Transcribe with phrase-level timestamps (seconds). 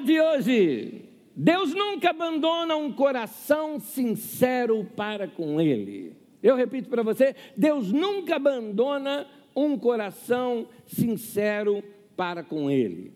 [0.00, 1.04] de hoje.
[1.34, 6.16] Deus nunca abandona um coração sincero para com Ele.
[6.42, 11.82] Eu repito para você: Deus nunca abandona um coração sincero
[12.16, 13.12] para com Ele.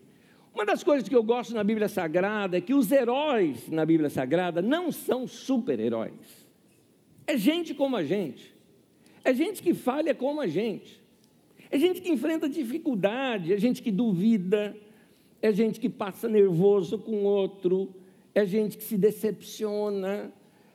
[0.53, 4.09] Uma das coisas que eu gosto na Bíblia Sagrada é que os heróis na Bíblia
[4.09, 6.47] Sagrada não são super-heróis.
[7.27, 8.55] É gente como a gente.
[9.23, 11.03] É gente que falha como a gente.
[11.69, 14.77] É gente que enfrenta dificuldade, é gente que duvida,
[15.45, 17.93] é gente que passa nervoso com outro,
[18.33, 20.33] é gente que se decepciona,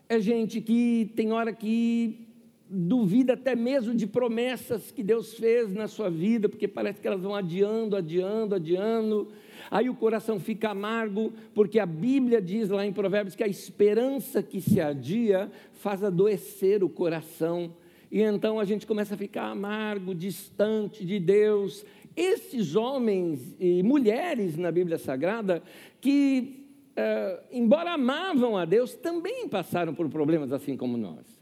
[0.08, 2.28] é gente que tem hora que
[2.68, 7.20] duvida até mesmo de promessas que Deus fez na sua vida, porque parece que elas
[7.20, 9.28] vão adiando, adiando, adiando.
[9.68, 14.40] Aí o coração fica amargo, porque a Bíblia diz lá em Provérbios que a esperança
[14.40, 17.74] que se adia faz adoecer o coração.
[18.10, 21.84] E então a gente começa a ficar amargo, distante de Deus.
[22.16, 25.62] Esses homens e mulheres na Bíblia Sagrada
[26.00, 31.40] que, eh, embora amavam a Deus, também passaram por problemas assim como nós.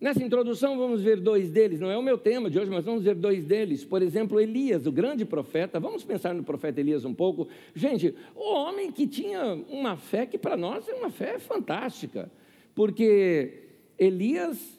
[0.00, 3.04] Nessa introdução, vamos ver dois deles, não é o meu tema de hoje, mas vamos
[3.04, 3.84] ver dois deles.
[3.84, 5.80] Por exemplo, Elias, o grande profeta.
[5.80, 7.48] Vamos pensar no profeta Elias um pouco.
[7.74, 12.30] Gente, o homem que tinha uma fé que para nós é uma fé fantástica,
[12.74, 13.62] porque
[13.98, 14.73] Elias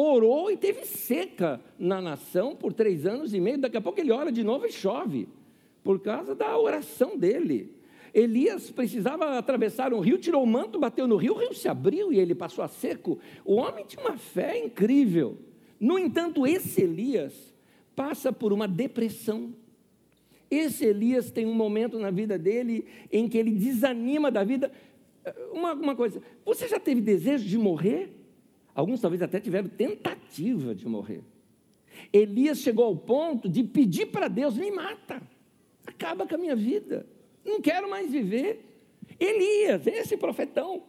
[0.00, 3.56] orou e teve seca na nação por três anos e meio.
[3.56, 5.26] Daqui a pouco ele ora de novo e chove,
[5.82, 7.74] por causa da oração dele.
[8.12, 12.12] Elias precisava atravessar um rio, tirou o manto, bateu no rio, o rio se abriu
[12.12, 13.18] e ele passou a seco.
[13.44, 15.38] O homem tinha uma fé incrível.
[15.80, 17.54] No entanto, esse Elias
[17.94, 19.54] passa por uma depressão.
[20.50, 24.70] Esse Elias tem um momento na vida dele em que ele desanima da vida.
[25.52, 28.25] Uma, uma coisa, você já teve desejo de morrer?
[28.76, 31.24] Alguns talvez até tiveram tentativa de morrer.
[32.12, 35.20] Elias chegou ao ponto de pedir para Deus: me mata,
[35.84, 37.04] acaba com a minha vida
[37.46, 38.60] não quero mais viver.
[39.18, 40.82] Elias, esse profetão.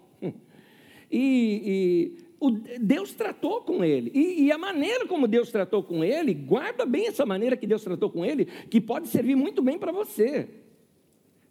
[1.09, 2.51] E, e o,
[2.81, 4.11] Deus tratou com ele.
[4.13, 7.81] E, e, a maneira como Deus tratou com ele, guarda bem essa maneira que Deus
[7.81, 10.49] tratou com ele, que pode servir muito bem para você.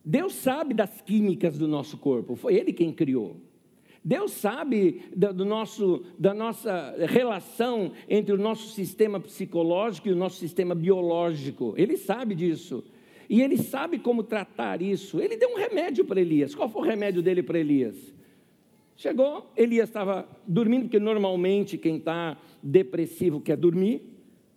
[0.05, 3.37] Deus sabe das químicas do nosso corpo, foi Ele quem criou.
[4.07, 10.37] Deus sabe do, nosso, da nossa relação entre o nosso sistema psicológico e o nosso
[10.37, 11.75] sistema biológico.
[11.77, 12.85] Ele sabe disso.
[13.29, 15.21] E ele sabe como tratar isso.
[15.21, 16.55] Ele deu um remédio para Elias.
[16.55, 18.15] Qual foi o remédio dele para Elias?
[18.97, 24.03] Chegou, Elias estava dormindo, porque normalmente quem está depressivo quer dormir,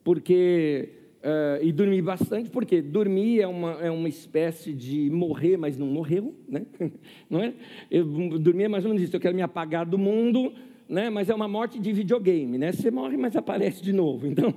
[0.03, 0.89] porque.
[1.19, 5.85] Uh, e dormir bastante, porque dormir é uma, é uma espécie de morrer, mas não
[5.85, 6.65] morreu, né?
[7.29, 7.53] não é?
[7.91, 8.05] Eu,
[8.39, 10.53] dormir é mais ou menos isso, eu quero me apagar do mundo,
[10.87, 11.09] né?
[11.09, 12.71] mas é uma morte de videogame, né?
[12.71, 14.25] Você morre, mas aparece de novo.
[14.25, 14.53] Então,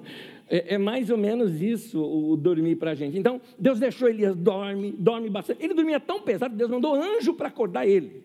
[0.49, 3.19] é, é mais ou menos isso o dormir para a gente.
[3.19, 5.65] Então, Deus deixou Elias dorme, dorme bastante.
[5.65, 8.23] Ele dormia tão pesado, Deus mandou anjo para acordar ele.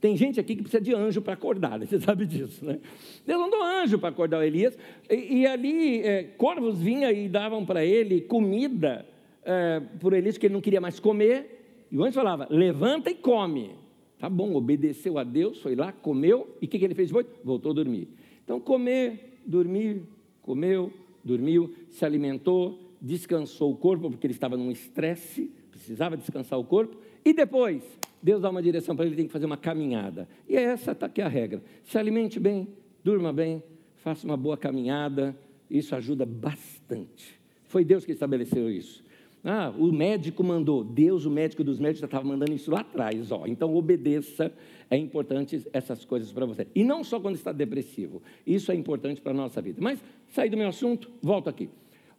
[0.00, 1.86] Tem gente aqui que precisa de anjo para acordar, né?
[1.86, 2.78] você sabe disso, né?
[3.26, 4.78] Deus mandou anjo para acordar Elias,
[5.10, 9.06] e, e ali é, corvos vinham e davam para ele comida
[9.42, 13.14] é, por Elias, que ele não queria mais comer, e o anjo falava: levanta e
[13.14, 13.70] come.
[14.18, 17.26] Tá bom, obedeceu a Deus, foi lá, comeu, e o que, que ele fez depois?
[17.44, 18.08] Voltou a dormir.
[18.44, 20.02] Então, comer, dormir,
[20.42, 20.90] comeu,
[21.22, 26.96] dormiu, se alimentou, descansou o corpo, porque ele estava num estresse, precisava descansar o corpo,
[27.24, 27.82] e depois,
[28.26, 30.28] Deus dá uma direção para ele, ele tem que fazer uma caminhada.
[30.48, 31.62] E é essa tá aqui a regra.
[31.84, 32.66] Se alimente bem,
[33.04, 33.62] durma bem,
[33.98, 35.38] faça uma boa caminhada,
[35.70, 37.38] isso ajuda bastante.
[37.68, 39.04] Foi Deus que estabeleceu isso.
[39.44, 40.82] Ah, o médico mandou.
[40.82, 43.30] Deus, o médico dos médicos, já estava mandando isso lá atrás.
[43.30, 43.44] Ó.
[43.46, 44.52] Então, obedeça.
[44.90, 46.66] É importante essas coisas para você.
[46.74, 48.20] E não só quando está depressivo.
[48.44, 49.78] Isso é importante para a nossa vida.
[49.80, 51.68] Mas, saí do meu assunto, volto aqui.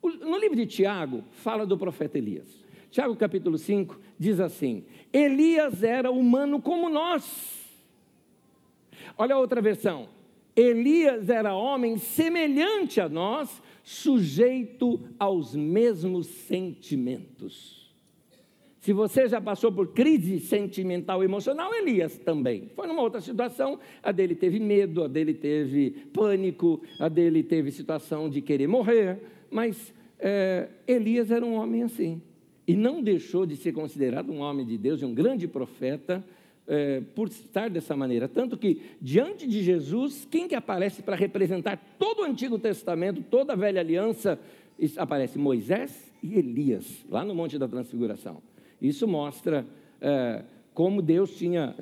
[0.02, 2.66] No livro de Tiago, fala do profeta Elias.
[2.90, 7.66] Tiago, capítulo 5, diz assim: Elias era humano como nós.
[9.18, 10.10] Olha a outra versão.
[10.56, 17.78] Elias era homem semelhante a nós, sujeito aos mesmos sentimentos.
[18.80, 22.72] Se você já passou por crise sentimental emocional, Elias também.
[22.74, 27.70] Foi numa outra situação, a dele teve medo, a dele teve pânico, a dele teve
[27.70, 29.20] situação de querer morrer,
[29.52, 32.22] mas é, Elias era um homem assim.
[32.68, 36.24] E não deixou de ser considerado um homem de Deus, um grande profeta,
[36.68, 38.28] é, por estar dessa maneira.
[38.28, 43.54] Tanto que, diante de Jesus, quem que aparece para representar todo o Antigo Testamento, toda
[43.54, 44.38] a velha aliança,
[44.98, 48.42] aparece Moisés e Elias, lá no Monte da Transfiguração.
[48.82, 49.66] Isso mostra
[50.02, 50.44] é,
[50.74, 51.74] como Deus tinha,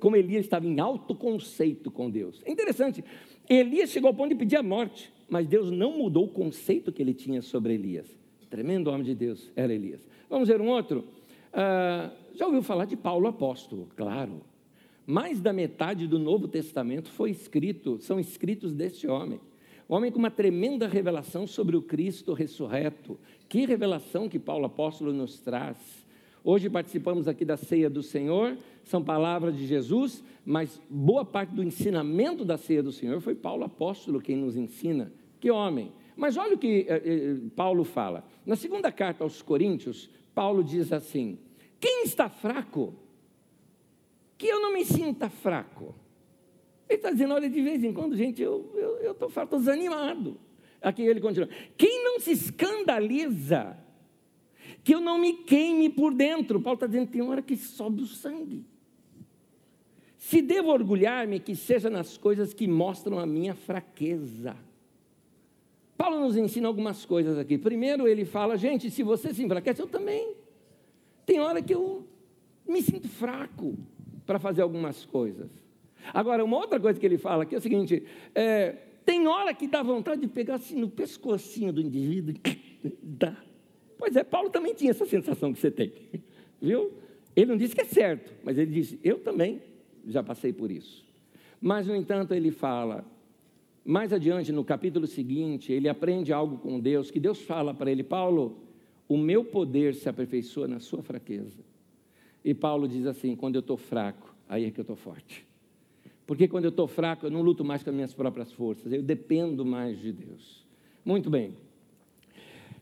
[0.00, 2.42] como Elias estava em alto conceito com Deus.
[2.44, 3.04] É interessante,
[3.48, 7.02] Elias chegou ao ponto de pedir a morte, mas Deus não mudou o conceito que
[7.02, 8.21] ele tinha sobre Elias.
[8.52, 10.06] Tremendo homem de Deus era Elias.
[10.28, 11.06] Vamos ver um outro.
[11.54, 14.42] Ah, já ouviu falar de Paulo apóstolo, claro.
[15.06, 19.40] Mais da metade do Novo Testamento foi escrito, são escritos deste homem.
[19.88, 23.18] Homem com uma tremenda revelação sobre o Cristo ressurreto.
[23.48, 25.78] Que revelação que Paulo apóstolo nos traz.
[26.44, 31.62] Hoje participamos aqui da ceia do Senhor, são palavras de Jesus, mas boa parte do
[31.62, 35.10] ensinamento da ceia do Senhor foi Paulo apóstolo quem nos ensina.
[35.40, 35.90] Que homem!
[36.16, 38.24] Mas olha o que eh, eh, Paulo fala.
[38.44, 41.38] Na segunda carta aos Coríntios, Paulo diz assim:
[41.80, 42.94] Quem está fraco?
[44.36, 45.94] Que eu não me sinta fraco.
[46.88, 48.70] Ele está dizendo, olha, de vez em quando, gente, eu
[49.00, 50.38] estou tô farto, desanimado.
[50.80, 51.48] Aqui ele continua.
[51.76, 53.78] Quem não se escandaliza,
[54.84, 56.60] que eu não me queime por dentro.
[56.60, 58.66] Paulo está dizendo, tem hora que sobe o sangue.
[60.18, 64.56] Se devo orgulhar-me, que seja nas coisas que mostram a minha fraqueza.
[66.02, 67.56] Paulo nos ensina algumas coisas aqui.
[67.56, 70.34] Primeiro, ele fala, gente, se você se enfraquece, eu também.
[71.24, 72.04] Tem hora que eu
[72.66, 73.78] me sinto fraco
[74.26, 75.48] para fazer algumas coisas.
[76.12, 78.02] Agora, uma outra coisa que ele fala aqui é o seguinte:
[78.34, 78.72] é,
[79.04, 82.34] tem hora que dá vontade de pegar assim no pescocinho do indivíduo
[83.00, 83.36] dá.
[83.96, 85.92] Pois é, Paulo também tinha essa sensação que você tem,
[86.60, 86.90] viu?
[87.36, 89.62] Ele não disse que é certo, mas ele disse: eu também
[90.08, 91.06] já passei por isso.
[91.60, 93.04] Mas, no entanto, ele fala,
[93.84, 98.02] mais adiante, no capítulo seguinte, ele aprende algo com Deus, que Deus fala para ele:
[98.02, 98.58] Paulo,
[99.08, 101.62] o meu poder se aperfeiçoa na sua fraqueza.
[102.44, 105.46] E Paulo diz assim: quando eu estou fraco, aí é que eu estou forte.
[106.26, 109.02] Porque quando eu estou fraco, eu não luto mais com as minhas próprias forças, eu
[109.02, 110.64] dependo mais de Deus.
[111.04, 111.54] Muito bem.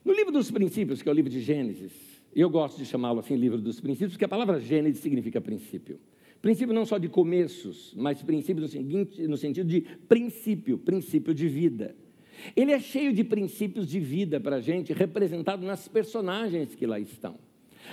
[0.04, 1.92] No livro dos princípios, que é o livro de Gênesis,
[2.34, 5.98] eu gosto de chamá-lo assim, livro dos princípios, porque a palavra Gênesis significa princípio.
[6.40, 11.48] Princípio não só de começos, mas princípio no, seguinte, no sentido de princípio, princípio de
[11.48, 11.94] vida.
[12.56, 16.98] Ele é cheio de princípios de vida para a gente, representado nas personagens que lá
[16.98, 17.36] estão.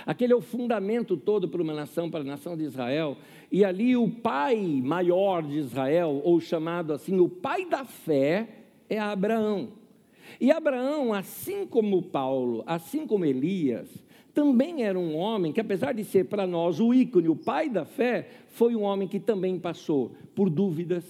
[0.06, 3.16] Aquele é o fundamento todo para uma nação, para a nação de Israel.
[3.50, 8.48] E ali o pai maior de Israel, ou chamado assim, o pai da fé,
[8.88, 9.72] é Abraão.
[10.40, 13.88] E Abraão, assim como Paulo, assim como Elias,
[14.38, 17.84] também era um homem que, apesar de ser para nós o ícone, o pai da
[17.84, 21.04] fé, foi um homem que também passou por dúvidas,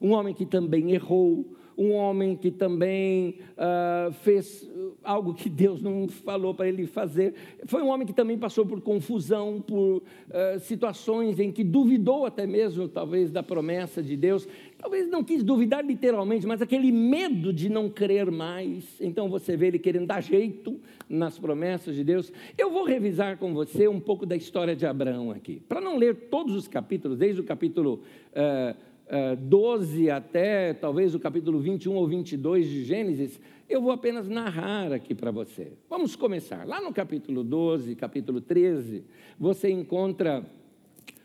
[0.00, 1.46] um homem que também errou,
[1.78, 4.68] um homem que também uh, fez
[5.04, 7.34] algo que Deus não falou para ele fazer.
[7.66, 12.48] Foi um homem que também passou por confusão, por uh, situações em que duvidou até
[12.48, 14.46] mesmo, talvez, da promessa de Deus.
[14.82, 19.00] Talvez não quis duvidar literalmente, mas aquele medo de não crer mais.
[19.00, 22.32] Então você vê ele querendo dar jeito nas promessas de Deus.
[22.58, 25.62] Eu vou revisar com você um pouco da história de Abraão aqui.
[25.68, 28.02] Para não ler todos os capítulos, desde o capítulo.
[28.32, 28.92] Uh,
[29.38, 33.38] 12 até talvez o capítulo 21 ou 22 de Gênesis,
[33.68, 35.72] eu vou apenas narrar aqui para você.
[35.90, 36.66] Vamos começar.
[36.66, 39.04] Lá no capítulo 12, capítulo 13,
[39.38, 40.42] você encontra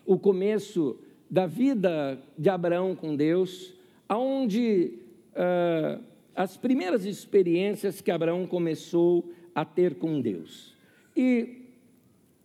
[0.06, 3.74] o começo da vida de Abraão com Deus,
[4.08, 4.94] aonde
[5.34, 6.02] uh,
[6.36, 10.76] as primeiras experiências que Abraão começou a ter com Deus.
[11.16, 11.66] E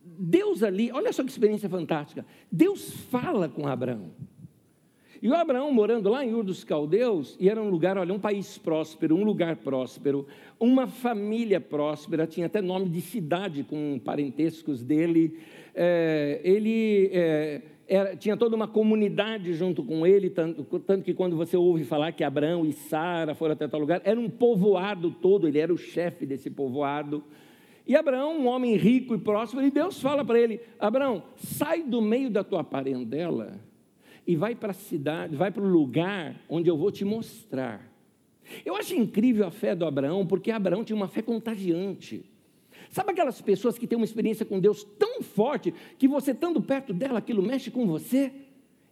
[0.05, 2.25] Deus ali, olha só que experiência fantástica.
[2.51, 4.11] Deus fala com Abraão.
[5.23, 8.19] E o Abraão morando lá em Ur dos Caldeus, e era um lugar, olha, um
[8.19, 10.27] país próspero, um lugar próspero,
[10.59, 15.39] uma família próspera, tinha até nome de cidade com parentescos dele.
[15.77, 17.63] É, ele é,
[17.93, 22.13] era, tinha toda uma comunidade junto com ele, tanto, tanto, que quando você ouve falar
[22.13, 25.77] que Abraão e Sara foram até tal lugar, era um povoado todo, ele era o
[25.77, 27.23] chefe desse povoado.
[27.87, 32.01] E Abraão, um homem rico e próspero, e Deus fala para ele: Abraão, sai do
[32.01, 33.61] meio da tua parentela
[34.27, 37.93] e vai para a cidade, vai para o lugar onde eu vou te mostrar.
[38.65, 42.25] Eu acho incrível a fé do Abraão, porque Abraão tinha uma fé contagiante.
[42.93, 46.93] Sabe aquelas pessoas que têm uma experiência com Deus tão forte que você estando perto
[46.93, 48.31] dela, aquilo mexe com você?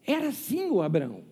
[0.07, 1.23] Era assim o Abraão.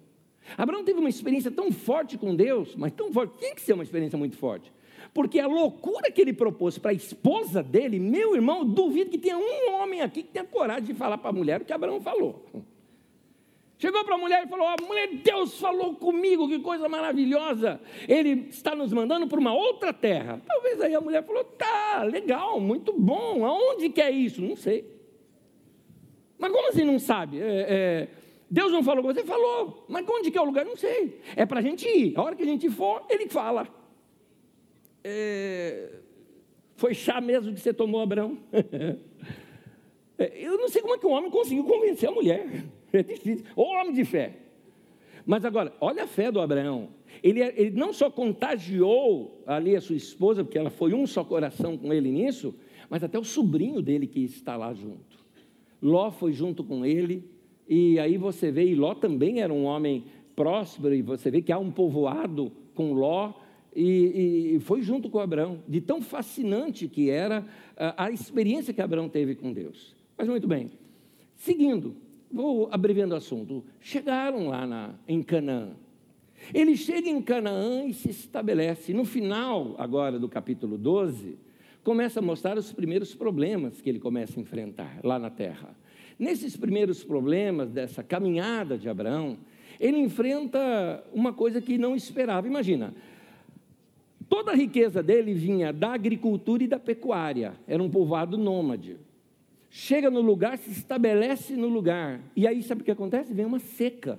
[0.56, 3.82] Abraão teve uma experiência tão forte com Deus, mas tão forte, tinha que ser uma
[3.82, 4.70] experiência muito forte.
[5.14, 9.38] Porque a loucura que ele propôs para a esposa dele, meu irmão, duvido que tenha
[9.38, 12.44] um homem aqui que tenha coragem de falar para a mulher o que Abraão falou.
[13.78, 17.80] Chegou para a mulher e falou: oh, mulher, Deus falou comigo, que coisa maravilhosa.
[18.08, 20.42] Ele está nos mandando para uma outra terra.
[20.44, 23.46] Talvez aí a mulher falou: tá, legal, muito bom.
[23.46, 24.42] Aonde que é isso?
[24.42, 24.84] Não sei.
[26.36, 27.40] Mas como assim não sabe?
[27.40, 28.08] É, é,
[28.50, 29.24] Deus não falou com você?
[29.24, 29.84] Falou.
[29.88, 30.64] Mas onde que é o lugar?
[30.64, 31.20] Não sei.
[31.36, 32.18] É para a gente ir.
[32.18, 33.68] A hora que a gente for, ele fala.
[35.04, 35.90] É,
[36.74, 38.38] foi chá mesmo que você tomou, Abraão?
[40.18, 42.64] É, eu não sei como é que um homem conseguiu convencer a mulher.
[42.90, 43.44] É difícil.
[43.54, 44.32] Ô homem de fé.
[45.26, 46.88] Mas agora, olha a fé do Abraão.
[47.22, 51.76] Ele, ele não só contagiou ali a sua esposa, porque ela foi um só coração
[51.76, 52.54] com ele nisso,
[52.88, 55.18] mas até o sobrinho dele que está lá junto.
[55.82, 57.30] Ló foi junto com ele,
[57.68, 61.52] e aí você vê, e Ló também era um homem próspero, e você vê que
[61.52, 63.34] há um povoado com Ló,
[63.76, 67.44] e, e foi junto com Abraão, de tão fascinante que era
[67.76, 69.97] a, a experiência que Abraão teve com Deus.
[70.18, 70.72] Mas muito bem,
[71.36, 71.94] seguindo,
[72.30, 73.64] vou abreviando o assunto.
[73.80, 75.70] Chegaram lá na, em Canaã.
[76.52, 78.92] Ele chega em Canaã e se estabelece.
[78.92, 81.38] No final, agora do capítulo 12,
[81.84, 85.76] começa a mostrar os primeiros problemas que ele começa a enfrentar lá na terra.
[86.18, 89.38] Nesses primeiros problemas dessa caminhada de Abraão,
[89.78, 92.48] ele enfrenta uma coisa que não esperava.
[92.48, 92.92] Imagina,
[94.28, 98.96] toda a riqueza dele vinha da agricultura e da pecuária, era um povoado nômade.
[99.70, 103.34] Chega no lugar, se estabelece no lugar, e aí sabe o que acontece?
[103.34, 104.18] Vem uma seca.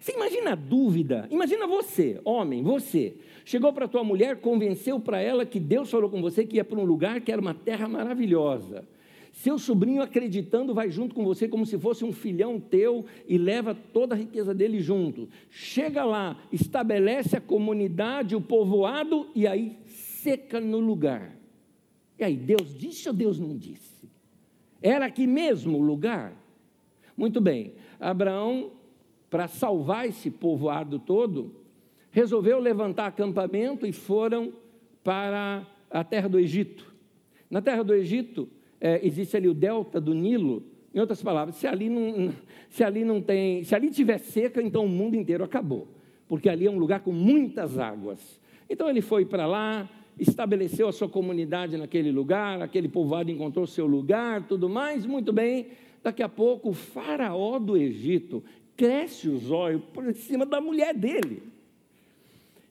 [0.00, 1.26] Você imagina a dúvida?
[1.30, 3.16] Imagina você, homem, você.
[3.44, 6.78] Chegou para tua mulher, convenceu para ela que Deus falou com você que ia para
[6.78, 8.86] um lugar que era uma terra maravilhosa.
[9.32, 13.74] Seu sobrinho acreditando vai junto com você como se fosse um filhão teu e leva
[13.74, 15.28] toda a riqueza dele junto.
[15.50, 21.36] Chega lá, estabelece a comunidade, o povoado e aí seca no lugar.
[22.18, 23.87] E aí, Deus disse ou Deus não disse?
[24.82, 26.32] Era aqui mesmo o lugar?
[27.16, 28.72] Muito bem, Abraão,
[29.28, 31.54] para salvar esse povoado todo,
[32.10, 34.52] resolveu levantar acampamento e foram
[35.02, 36.94] para a terra do Egito.
[37.50, 38.48] Na terra do Egito,
[38.80, 40.62] é, existe ali o delta do Nilo.
[40.94, 42.32] Em outras palavras, se ali não,
[42.70, 45.88] se ali não tem, se ali tiver seca, então o mundo inteiro acabou,
[46.28, 48.40] porque ali é um lugar com muitas águas.
[48.70, 53.86] Então ele foi para lá, estabeleceu a sua comunidade naquele lugar, aquele povoado encontrou seu
[53.86, 55.68] lugar, tudo mais, muito bem.
[56.02, 58.42] Daqui a pouco, o faraó do Egito
[58.76, 61.42] cresce os olhos por cima da mulher dele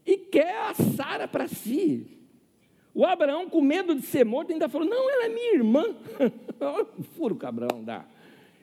[0.07, 2.07] e quer a Sara para si.
[2.95, 5.83] O Abraão, com medo de ser morto, ainda falou: Não, ela é minha irmã.
[7.15, 8.05] Furo que Abraão dá.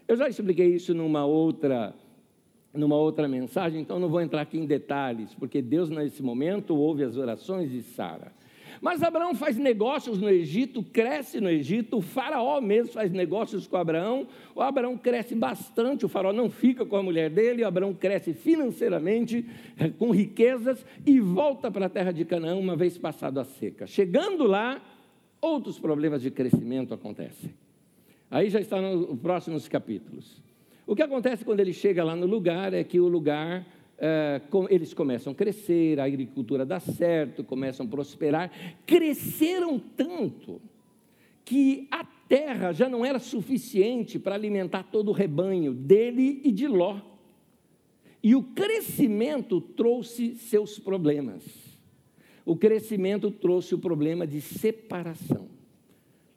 [0.08, 1.94] Eu já expliquei isso numa outra,
[2.72, 7.04] numa outra mensagem, então não vou entrar aqui em detalhes, porque Deus, nesse momento, ouve
[7.04, 8.32] as orações de Sara.
[8.80, 13.76] Mas Abraão faz negócios no Egito, cresce no Egito, o faraó mesmo faz negócios com
[13.76, 17.94] Abraão, o Abraão cresce bastante, o faraó não fica com a mulher dele, o Abraão
[17.94, 19.44] cresce financeiramente,
[19.78, 23.86] eh, com riquezas, e volta para a terra de Canaã uma vez passado a seca.
[23.86, 24.82] Chegando lá,
[25.40, 27.54] outros problemas de crescimento acontecem.
[28.30, 30.42] Aí já está nos próximos capítulos.
[30.86, 33.64] O que acontece quando ele chega lá no lugar é que o lugar
[33.98, 38.50] é, eles começam a crescer, a agricultura dá certo, começam a prosperar.
[38.86, 40.60] Cresceram tanto
[41.44, 46.66] que a terra já não era suficiente para alimentar todo o rebanho dele e de
[46.66, 47.00] Ló.
[48.22, 51.44] E o crescimento trouxe seus problemas.
[52.44, 55.48] O crescimento trouxe o problema de separação.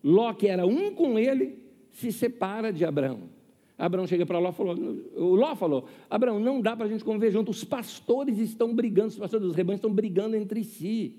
[0.04, 1.58] Ló, que era um com ele,
[1.92, 3.37] se separa de Abraão.
[3.78, 4.76] Abraão chega para Ló e falou:
[5.16, 9.10] o Ló falou, Abraão, não dá para a gente conviver junto, os pastores estão brigando,
[9.10, 11.16] os pastores dos rebanhos estão brigando entre si.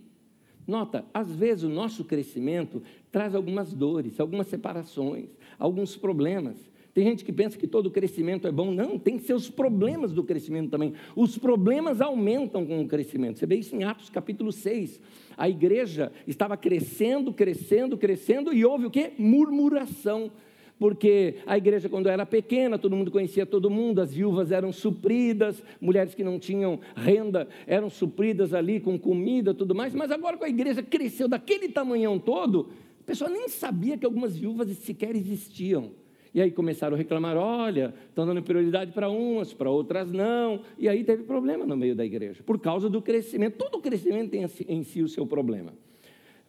[0.67, 6.59] Nota, às vezes o nosso crescimento traz algumas dores, algumas separações, alguns problemas.
[6.93, 8.73] Tem gente que pensa que todo crescimento é bom.
[8.73, 10.95] Não, tem seus problemas do crescimento também.
[11.15, 13.39] Os problemas aumentam com o crescimento.
[13.39, 15.01] Você vê isso em Atos capítulo 6.
[15.37, 19.13] A igreja estava crescendo, crescendo, crescendo, e houve o quê?
[19.17, 20.31] Murmuração
[20.79, 25.63] porque a igreja, quando era pequena, todo mundo conhecia todo mundo, as viúvas eram supridas,
[25.81, 30.45] mulheres que não tinham renda eram supridas ali com comida tudo mais, mas agora com
[30.45, 32.71] a igreja cresceu daquele tamanhão todo,
[33.01, 35.91] a pessoa nem sabia que algumas viúvas sequer existiam.
[36.35, 40.61] E aí começaram a reclamar: olha, estão dando prioridade para umas, para outras não.
[40.79, 43.57] E aí teve problema no meio da igreja, por causa do crescimento.
[43.57, 45.73] Todo crescimento tem em si o seu problema.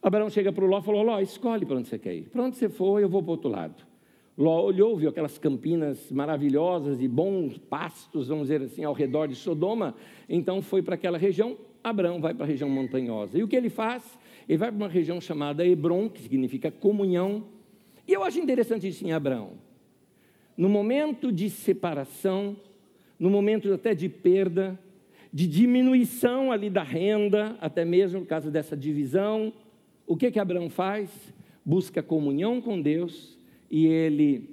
[0.02, 2.28] Abraão chega para o Ló e falou: Ló, escolhe para onde você quer ir.
[2.28, 3.89] Para onde você for, eu vou para o outro lado.
[4.38, 9.34] Ló olhou, viu aquelas campinas maravilhosas e bons pastos, vamos dizer assim, ao redor de
[9.34, 9.94] Sodoma,
[10.28, 11.56] então foi para aquela região.
[11.82, 13.38] Abraão vai para a região montanhosa.
[13.38, 14.18] E o que ele faz?
[14.48, 17.44] Ele vai para uma região chamada Hebron, que significa comunhão.
[18.06, 19.52] E eu acho interessante isso em Abraão.
[20.56, 22.56] No momento de separação,
[23.18, 24.78] no momento até de perda,
[25.32, 29.52] de diminuição ali da renda, até mesmo por causa dessa divisão,
[30.06, 31.10] o que que Abraão faz?
[31.64, 33.39] Busca comunhão com Deus
[33.70, 34.50] e ele,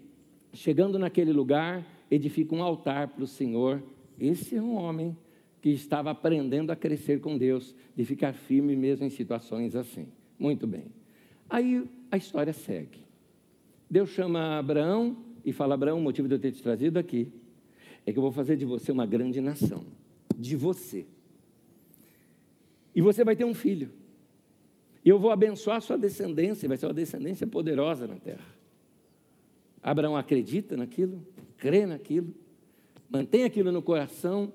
[0.53, 3.81] chegando naquele lugar, edifica um altar para o Senhor.
[4.19, 5.17] Esse é um homem
[5.61, 10.07] que estava aprendendo a crescer com Deus, de ficar firme mesmo em situações assim.
[10.37, 10.85] Muito bem.
[11.49, 12.99] Aí a história segue.
[13.89, 17.31] Deus chama Abraão e fala: Abraão, o motivo de eu ter te trazido aqui
[18.05, 19.83] é que eu vou fazer de você uma grande nação.
[20.37, 21.07] De você.
[22.93, 23.89] E você vai ter um filho.
[25.03, 28.57] E eu vou abençoar a sua descendência, vai ser uma descendência poderosa na terra.
[29.81, 31.25] Abraão acredita naquilo,
[31.57, 32.33] crê naquilo,
[33.09, 34.51] mantém aquilo no coração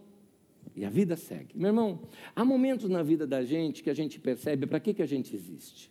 [0.75, 1.57] e a vida segue.
[1.57, 2.03] Meu irmão,
[2.35, 5.35] há momentos na vida da gente que a gente percebe para que, que a gente
[5.35, 5.91] existe.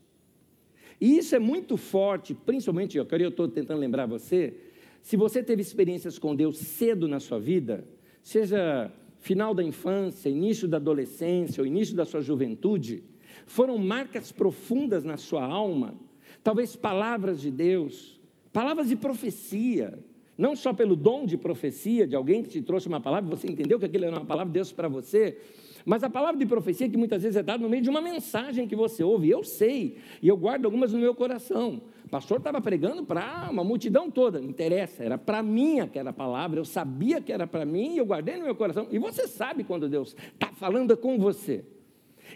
[0.99, 4.53] E isso é muito forte, principalmente, eu estou tentando lembrar você,
[5.01, 7.87] se você teve experiências com Deus cedo na sua vida,
[8.21, 13.03] seja final da infância, início da adolescência ou início da sua juventude,
[13.47, 15.95] foram marcas profundas na sua alma,
[16.43, 18.20] talvez palavras de Deus,
[18.51, 19.97] palavras de profecia,
[20.37, 23.79] não só pelo dom de profecia de alguém que te trouxe uma palavra, você entendeu
[23.79, 25.37] que aquilo era uma palavra de Deus para você,
[25.85, 28.67] mas a palavra de profecia que muitas vezes é dada no meio de uma mensagem
[28.67, 31.81] que você ouve, eu sei, e eu guardo algumas no meu coração.
[32.05, 36.59] O pastor estava pregando para uma multidão toda, não interessa, era para mim aquela palavra,
[36.59, 38.87] eu sabia que era para mim e eu guardei no meu coração.
[38.91, 41.63] E você sabe quando Deus está falando com você.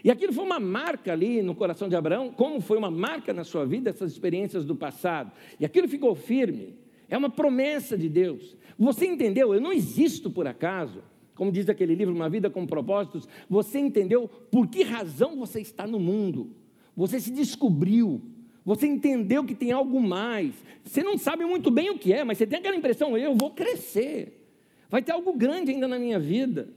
[0.02, 3.44] E aquilo foi uma marca ali no coração de Abraão, como foi uma marca na
[3.44, 5.32] sua vida essas experiências do passado.
[5.58, 6.74] E aquilo ficou firme.
[7.08, 8.56] É uma promessa de Deus.
[8.78, 9.54] Você entendeu?
[9.54, 11.02] Eu não existo por acaso.
[11.34, 13.28] Como diz aquele livro, Uma Vida com Propósitos.
[13.48, 16.50] Você entendeu por que razão você está no mundo.
[16.96, 18.22] Você se descobriu.
[18.64, 20.54] Você entendeu que tem algo mais.
[20.82, 23.52] Você não sabe muito bem o que é, mas você tem aquela impressão: eu vou
[23.52, 24.42] crescer.
[24.90, 26.68] Vai ter algo grande ainda na minha vida.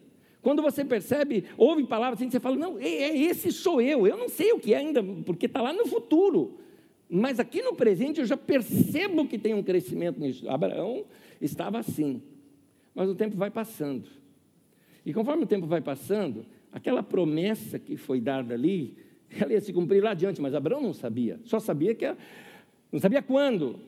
[0.41, 4.07] Quando você percebe, ouve palavras assim, você fala: não, é, é esse sou eu.
[4.07, 6.57] Eu não sei o que é ainda, porque está lá no futuro.
[7.09, 10.47] Mas aqui no presente eu já percebo que tem um crescimento nisso.
[10.49, 11.05] Abraão
[11.41, 12.21] estava assim.
[12.93, 14.07] Mas o tempo vai passando.
[15.05, 18.95] E conforme o tempo vai passando, aquela promessa que foi dada ali,
[19.39, 21.39] ela ia se cumprir lá adiante, mas Abraão não sabia.
[21.43, 22.05] Só sabia que
[22.91, 23.79] não sabia quando.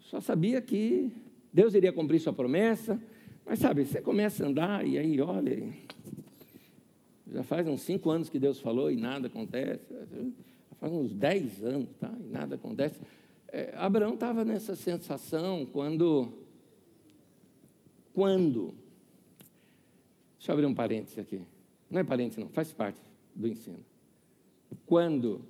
[0.00, 1.10] Só sabia que
[1.52, 3.00] Deus iria cumprir sua promessa.
[3.48, 5.72] Mas sabe, você começa a andar e aí, olha,
[7.32, 9.82] já faz uns cinco anos que Deus falou e nada acontece
[10.78, 12.12] faz uns 10 anos, tá?
[12.20, 13.00] e nada acontece.
[13.48, 16.32] É, Abraão estava nessa sensação quando,
[18.14, 18.74] quando,
[20.38, 21.40] deixa eu abrir um parênteses aqui,
[21.90, 23.00] não é parênteses não, faz parte
[23.34, 23.84] do ensino.
[24.86, 25.42] Quando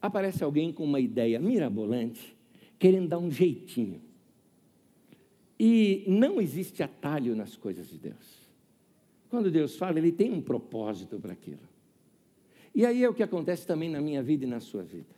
[0.00, 2.36] aparece alguém com uma ideia mirabolante,
[2.78, 4.00] querendo dar um jeitinho,
[5.62, 8.48] e não existe atalho nas coisas de Deus.
[9.28, 11.60] Quando Deus fala, Ele tem um propósito para aquilo.
[12.74, 15.14] E aí é o que acontece também na minha vida e na sua vida.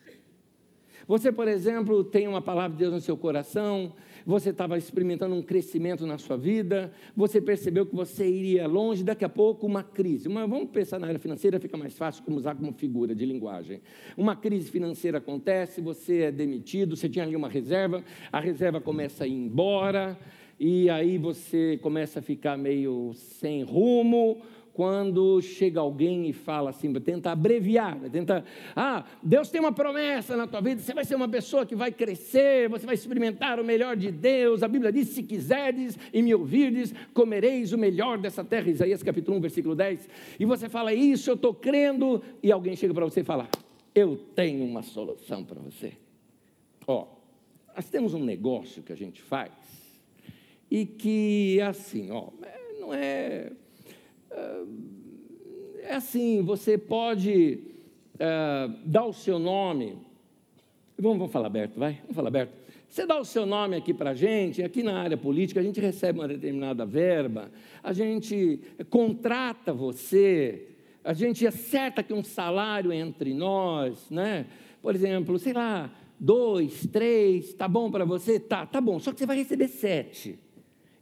[1.06, 3.94] Você, por exemplo, tem uma palavra de Deus no seu coração,
[4.24, 9.24] você estava experimentando um crescimento na sua vida, você percebeu que você iria longe, daqui
[9.24, 10.28] a pouco uma crise.
[10.28, 13.80] Uma, vamos pensar na área financeira, fica mais fácil como usar como figura de linguagem.
[14.16, 19.24] Uma crise financeira acontece, você é demitido, você tinha ali uma reserva, a reserva começa
[19.24, 20.18] a ir embora,
[20.58, 24.40] e aí você começa a ficar meio sem rumo,
[24.72, 30.46] quando chega alguém e fala assim, tenta abreviar, tenta, ah, Deus tem uma promessa na
[30.46, 33.96] tua vida, você vai ser uma pessoa que vai crescer, você vai experimentar o melhor
[33.96, 34.62] de Deus.
[34.62, 38.70] A Bíblia diz: se quiserdes e me ouvirdes, comereis o melhor dessa terra.
[38.70, 40.08] Isaías capítulo 1, versículo 10.
[40.40, 43.48] E você fala isso, eu estou crendo, e alguém chega para você e fala:
[43.94, 45.92] eu tenho uma solução para você.
[46.86, 47.06] Ó,
[47.74, 49.52] nós temos um negócio que a gente faz
[50.70, 52.28] e que é assim, ó,
[52.80, 53.52] não é
[55.82, 57.58] é assim, você pode
[58.18, 59.98] é, dar o seu nome.
[60.98, 61.98] Vamos, vamos falar aberto, vai?
[62.02, 62.52] Vamos falar aberto.
[62.88, 65.80] Você dá o seu nome aqui para a gente, aqui na área política, a gente
[65.80, 67.50] recebe uma determinada verba,
[67.82, 70.68] a gente contrata você,
[71.02, 74.46] a gente acerta aqui um salário entre nós, né?
[74.82, 75.90] Por exemplo, sei lá,
[76.20, 78.38] dois, três, tá bom para você?
[78.38, 80.38] Tá, tá bom, só que você vai receber sete.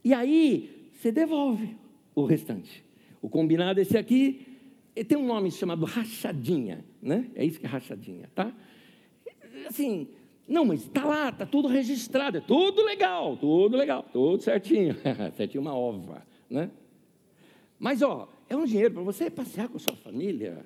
[0.05, 1.77] E aí, você devolve
[2.15, 2.85] o restante.
[3.21, 4.47] O combinado é esse aqui,
[5.09, 7.31] tem um nome chamado rachadinha, né?
[7.35, 8.53] É isso que é rachadinha, tá?
[9.67, 10.09] Assim,
[10.49, 14.97] não, mas está lá, está tudo registrado, é tudo legal, tudo legal, tudo certinho.
[15.37, 16.71] certinho uma ova, né?
[17.79, 20.65] Mas, ó, é um dinheiro para você passear com sua família,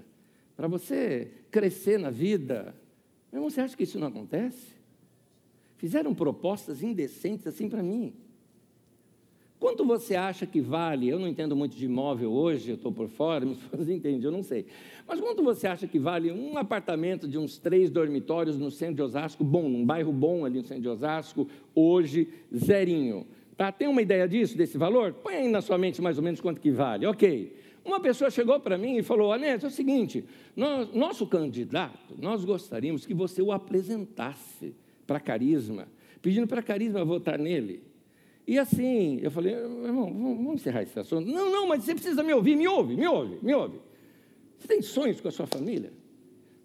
[0.56, 2.74] para você crescer na vida.
[3.30, 4.74] Mas você acha que isso não acontece?
[5.76, 8.14] Fizeram propostas indecentes assim para mim.
[9.64, 11.08] Quanto você acha que vale?
[11.08, 14.30] Eu não entendo muito de imóvel hoje, eu estou por fora, me esposa entende, eu
[14.30, 14.66] não sei.
[15.08, 19.02] Mas quanto você acha que vale um apartamento de uns três dormitórios no centro de
[19.02, 23.26] Osasco, bom, num bairro bom ali no centro de Osasco, hoje, zerinho?
[23.56, 23.72] Tá?
[23.72, 25.14] Tem uma ideia disso, desse valor?
[25.14, 27.06] Põe aí na sua mente mais ou menos quanto que vale.
[27.06, 27.56] Ok.
[27.82, 32.44] Uma pessoa chegou para mim e falou: Anésio, é o seguinte, nós, nosso candidato, nós
[32.44, 34.74] gostaríamos que você o apresentasse
[35.06, 35.88] para Carisma,
[36.20, 37.93] pedindo para Carisma votar nele.
[38.46, 41.26] E assim, eu falei, irmão, vamos encerrar esse assunto.
[41.26, 43.80] Não, não, mas você precisa me ouvir, me ouve, me ouve, me ouve.
[44.58, 45.92] Você tem sonhos com a sua família?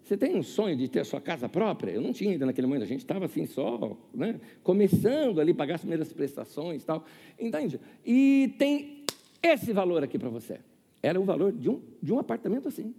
[0.02, 1.92] Você tem um sonho de ter a sua casa própria?
[1.92, 4.40] Eu não tinha ainda naquele momento, a gente estava assim só, né?
[4.62, 7.04] começando ali, pagar as primeiras prestações e tal.
[7.38, 7.80] Entende?
[8.04, 9.04] E tem
[9.42, 10.58] esse valor aqui para você.
[11.02, 12.94] Era o valor de um, de um apartamento assim.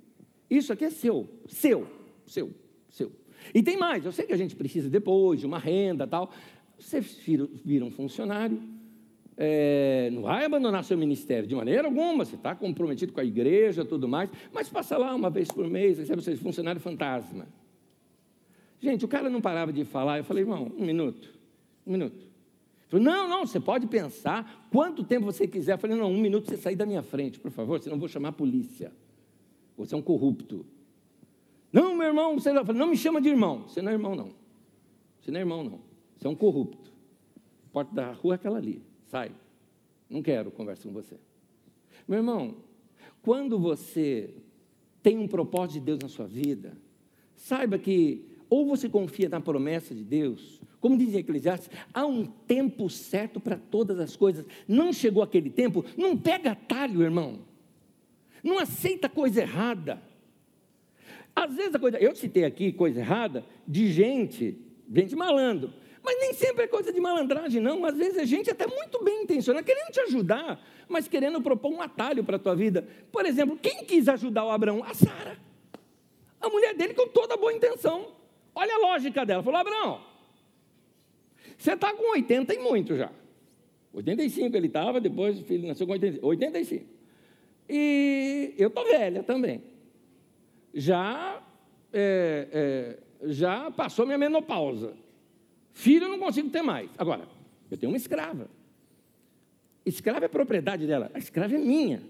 [0.49, 1.85] Isso aqui é seu, seu,
[2.25, 2.49] seu,
[2.89, 3.11] seu.
[3.53, 6.31] E tem mais, eu sei que a gente precisa depois de uma renda tal.
[6.81, 8.61] Você vira um funcionário,
[9.37, 13.85] é, não vai abandonar seu ministério de maneira alguma, você está comprometido com a igreja
[13.85, 17.47] tudo mais, mas passa lá uma vez por mês, recebe você funcionário fantasma.
[18.79, 21.29] Gente, o cara não parava de falar, eu falei, irmão, um minuto,
[21.85, 22.27] um minuto.
[22.89, 25.73] Falei, não, não, você pode pensar quanto tempo você quiser.
[25.73, 28.09] Eu falei, não, um minuto você sair da minha frente, por favor, senão eu vou
[28.09, 28.91] chamar a polícia.
[29.77, 30.65] Você é um corrupto.
[31.71, 33.63] Não, meu irmão, você não, não me chama de irmão.
[33.67, 34.29] Você não é irmão, não.
[35.21, 35.90] Você não é irmão, não.
[36.21, 36.91] Você é um corrupto.
[37.65, 38.83] A porta da rua é aquela ali.
[39.07, 39.31] Sai.
[40.07, 41.15] Não quero conversa com você.
[42.07, 42.57] Meu irmão,
[43.23, 44.35] quando você
[45.01, 46.77] tem um propósito de Deus na sua vida,
[47.35, 52.23] saiba que ou você confia na promessa de Deus, como diz em Eclesiastes, há um
[52.25, 54.45] tempo certo para todas as coisas.
[54.67, 57.39] Não chegou aquele tempo, não pega atalho, irmão.
[58.43, 59.99] Não aceita coisa errada.
[61.35, 64.55] Às vezes a coisa, eu citei aqui coisa errada de gente,
[64.93, 65.81] gente malandro.
[66.03, 67.85] Mas nem sempre é coisa de malandragem, não.
[67.85, 71.81] Às vezes é gente até muito bem intencionada, querendo te ajudar, mas querendo propor um
[71.81, 72.87] atalho para a tua vida.
[73.11, 74.83] Por exemplo, quem quis ajudar o Abraão?
[74.83, 75.37] A Sara.
[76.39, 78.07] A mulher dele com toda boa intenção.
[78.55, 79.43] Olha a lógica dela.
[79.43, 80.01] Falou, Abraão,
[81.57, 83.11] você está com 80 e muito já.
[83.93, 86.85] 85 ele estava, depois o filho nasceu com 85.
[87.69, 89.61] E eu estou velha também.
[90.73, 91.41] Já,
[91.93, 94.93] é, é, já passou minha menopausa.
[95.73, 96.89] Filho eu não consigo ter mais.
[96.97, 97.27] Agora,
[97.69, 98.49] eu tenho uma escrava.
[99.85, 102.03] Escrava é propriedade dela, a escrava é minha.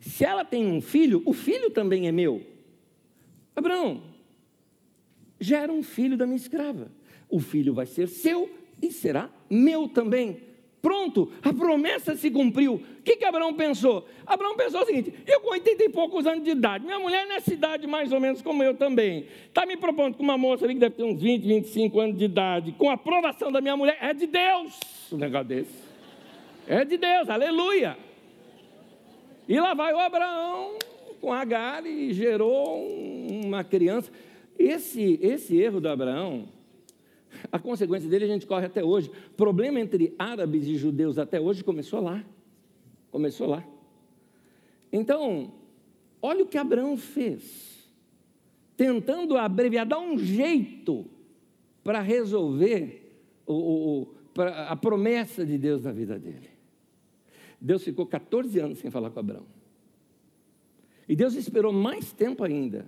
[0.00, 2.44] Se ela tem um filho, o filho também é meu.
[3.54, 4.02] Abraão,
[5.40, 6.90] gera um filho da minha escrava.
[7.28, 10.40] O filho vai ser seu e será meu também.
[10.86, 12.74] Pronto, a promessa se cumpriu.
[12.74, 14.06] O que, que Abraão pensou?
[14.24, 17.52] Abraão pensou o seguinte: eu com 80 e poucos anos de idade, minha mulher nessa
[17.52, 20.78] idade mais ou menos como eu também, está me propondo com uma moça ali que
[20.80, 24.14] deve ter uns 20, 25 anos de idade, com a aprovação da minha mulher, é
[24.14, 24.78] de Deus
[25.10, 25.74] um negócio desse.
[26.68, 27.98] É de Deus, aleluia.
[29.48, 30.78] E lá vai o Abraão
[31.20, 32.86] com Agar e gerou
[33.28, 34.08] uma criança.
[34.56, 36.46] Esse, esse erro do Abraão
[37.50, 39.10] a consequência dele a gente corre até hoje.
[39.30, 42.24] O problema entre árabes e judeus até hoje começou lá.
[43.10, 43.64] Começou lá.
[44.92, 45.52] Então,
[46.20, 47.88] olha o que Abraão fez.
[48.76, 51.06] Tentando abreviar, dar um jeito
[51.82, 54.14] para resolver o, o,
[54.68, 56.50] a promessa de Deus na vida dele.
[57.60, 59.46] Deus ficou 14 anos sem falar com Abraão.
[61.08, 62.86] E Deus esperou mais tempo ainda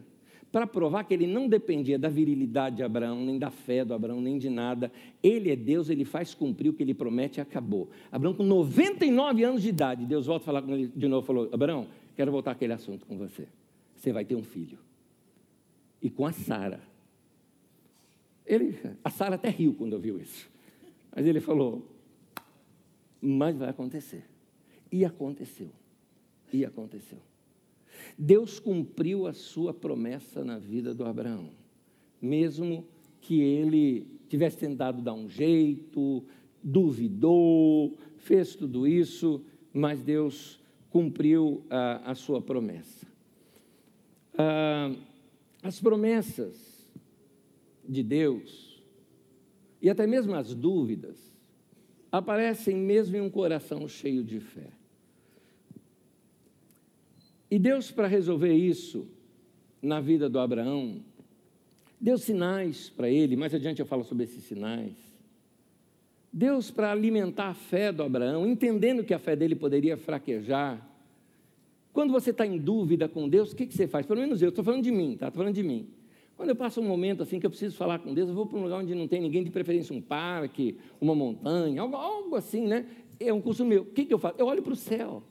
[0.51, 4.21] para provar que ele não dependia da virilidade de Abraão, nem da fé do Abraão,
[4.21, 4.91] nem de nada.
[5.23, 7.91] Ele é Deus, ele faz cumprir o que ele promete e acabou.
[8.11, 11.49] Abraão, com 99 anos de idade, Deus volta a falar com ele de novo, falou:
[11.53, 13.47] Abraão, quero voltar aquele assunto com você.
[13.95, 14.79] Você vai ter um filho.
[16.01, 16.81] E com a Sara.
[18.47, 20.49] Ele, a Sara até riu quando ouviu isso.
[21.15, 21.87] Mas ele falou:
[23.21, 24.25] Mas vai acontecer.
[24.91, 25.71] E aconteceu.
[26.51, 27.19] E aconteceu.
[28.17, 31.51] Deus cumpriu a sua promessa na vida do Abraão,
[32.21, 32.87] mesmo
[33.21, 36.25] que ele tivesse tentado dar um jeito,
[36.63, 39.43] duvidou, fez tudo isso,
[39.73, 43.07] mas Deus cumpriu a, a sua promessa.
[44.37, 44.93] Ah,
[45.63, 46.93] as promessas
[47.89, 48.83] de Deus,
[49.81, 51.17] e até mesmo as dúvidas,
[52.11, 54.78] aparecem mesmo em um coração cheio de fé.
[57.51, 59.07] E Deus, para resolver isso
[59.81, 61.03] na vida do Abraão,
[62.01, 64.93] deu sinais para ele, mais adiante eu falo sobre esses sinais.
[66.33, 70.87] Deus, para alimentar a fé do Abraão, entendendo que a fé dele poderia fraquejar.
[71.93, 74.05] Quando você está em dúvida com Deus, o que, que você faz?
[74.05, 75.29] Pelo menos eu, estou falando de mim, tá?
[75.29, 75.89] Estou falando de mim.
[76.37, 78.59] Quando eu passo um momento assim que eu preciso falar com Deus, eu vou para
[78.59, 82.67] um lugar onde não tem ninguém, de preferência um parque, uma montanha, algo, algo assim,
[82.67, 82.87] né?
[83.19, 83.83] É um curso meu.
[83.83, 84.37] O que, que eu faço?
[84.39, 85.23] Eu olho para o céu.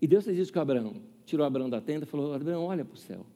[0.00, 0.96] E Deus fez isso com Abraão.
[1.24, 3.26] Tirou Abraão da tenda e falou: Abraão, olha para o céu.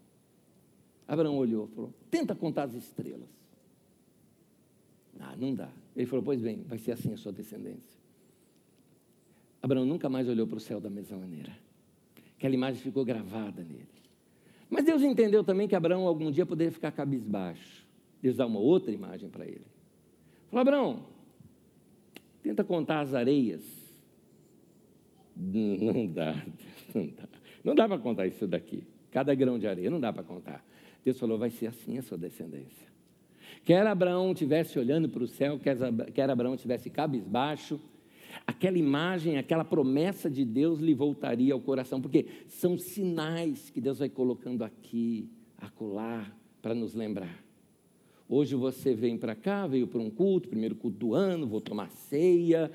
[1.06, 3.28] Abraão olhou e falou: tenta contar as estrelas.
[5.20, 5.68] Ah, não dá.
[5.94, 8.00] Ele falou: pois bem, vai ser assim a sua descendência.
[9.62, 11.56] Abraão nunca mais olhou para o céu da mesma maneira.
[12.36, 13.86] Aquela imagem ficou gravada nele.
[14.68, 17.86] Mas Deus entendeu também que Abraão algum dia poderia ficar cabisbaixo.
[18.20, 19.66] Deus dá uma outra imagem para ele.
[20.48, 21.06] Falou: Abraão,
[22.42, 23.81] tenta contar as areias
[25.36, 26.34] não dá,
[26.94, 27.28] não dá.
[27.64, 28.84] Não dá para contar isso daqui.
[29.10, 30.64] cada grão de areia, não dá para contar.
[31.04, 32.90] Deus falou: vai ser assim a sua descendência.
[33.64, 35.58] Quer Abraão estivesse olhando para o céu,
[36.12, 37.78] quer Abraão estivesse cabisbaixo,
[38.44, 44.00] aquela imagem, aquela promessa de Deus lhe voltaria ao coração, porque são sinais que Deus
[44.00, 46.26] vai colocando aqui, acolá,
[46.60, 47.42] para nos lembrar.
[48.28, 51.90] Hoje você vem para cá, veio para um culto, primeiro culto do ano, vou tomar
[51.90, 52.70] ceia,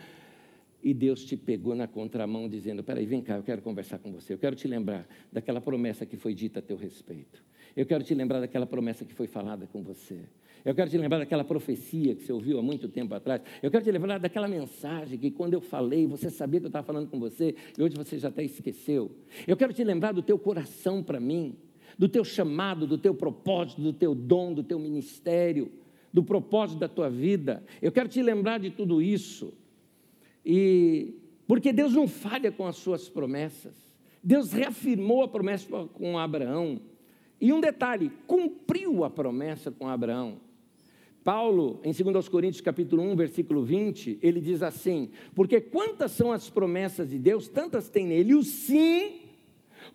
[0.88, 4.34] e Deus te pegou na contramão, dizendo: Peraí, vem cá, eu quero conversar com você,
[4.34, 7.44] eu quero te lembrar daquela promessa que foi dita a teu respeito,
[7.76, 10.22] eu quero te lembrar daquela promessa que foi falada com você.
[10.64, 13.42] Eu quero te lembrar daquela profecia que você ouviu há muito tempo atrás.
[13.62, 16.86] Eu quero te lembrar daquela mensagem que quando eu falei, você sabia que eu estava
[16.86, 19.12] falando com você e hoje você já até esqueceu.
[19.46, 21.56] Eu quero te lembrar do teu coração para mim,
[21.98, 25.72] do teu chamado, do teu propósito, do teu dom, do teu ministério,
[26.12, 27.64] do propósito da tua vida.
[27.82, 29.54] Eu quero te lembrar de tudo isso.
[30.50, 31.14] E
[31.46, 33.76] porque Deus não falha com as suas promessas.
[34.24, 36.80] Deus reafirmou a promessa com Abraão.
[37.40, 40.40] E um detalhe, cumpriu a promessa com Abraão.
[41.22, 46.50] Paulo, em 2 Coríntios capítulo 1, versículo 20, ele diz assim: Porque quantas são as
[46.50, 49.20] promessas de Deus, tantas tem nele o sim,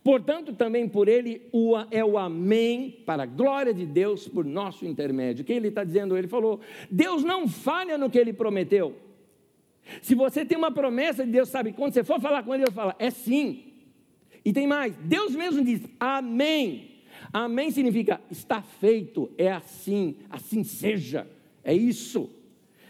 [0.04, 4.84] portanto também por ele o, é o amém, para a glória de Deus, por nosso
[4.84, 5.42] intermédio.
[5.42, 6.16] O que ele está dizendo?
[6.16, 6.60] Ele falou:
[6.90, 8.94] Deus não falha no que ele prometeu.
[10.00, 12.72] Se você tem uma promessa de Deus, sabe, quando você for falar com ele, ele
[12.72, 13.64] fala, é sim.
[14.44, 16.90] E tem mais, Deus mesmo diz, amém.
[17.32, 21.26] Amém significa está feito, é assim, assim seja,
[21.62, 22.30] é isso.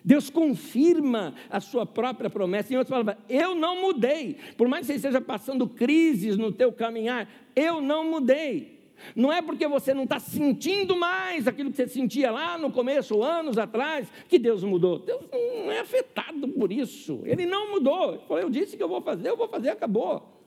[0.05, 2.73] Deus confirma a sua própria promessa.
[2.73, 4.37] Em outras palavras, eu não mudei.
[4.57, 8.82] Por mais que você esteja passando crises no teu caminhar, eu não mudei.
[9.15, 13.23] Não é porque você não está sentindo mais aquilo que você sentia lá no começo,
[13.23, 14.99] anos atrás, que Deus mudou.
[14.99, 17.21] Deus não é afetado por isso.
[17.25, 18.15] Ele não mudou.
[18.15, 20.41] Ele falou, eu disse que eu vou fazer, eu vou fazer, acabou.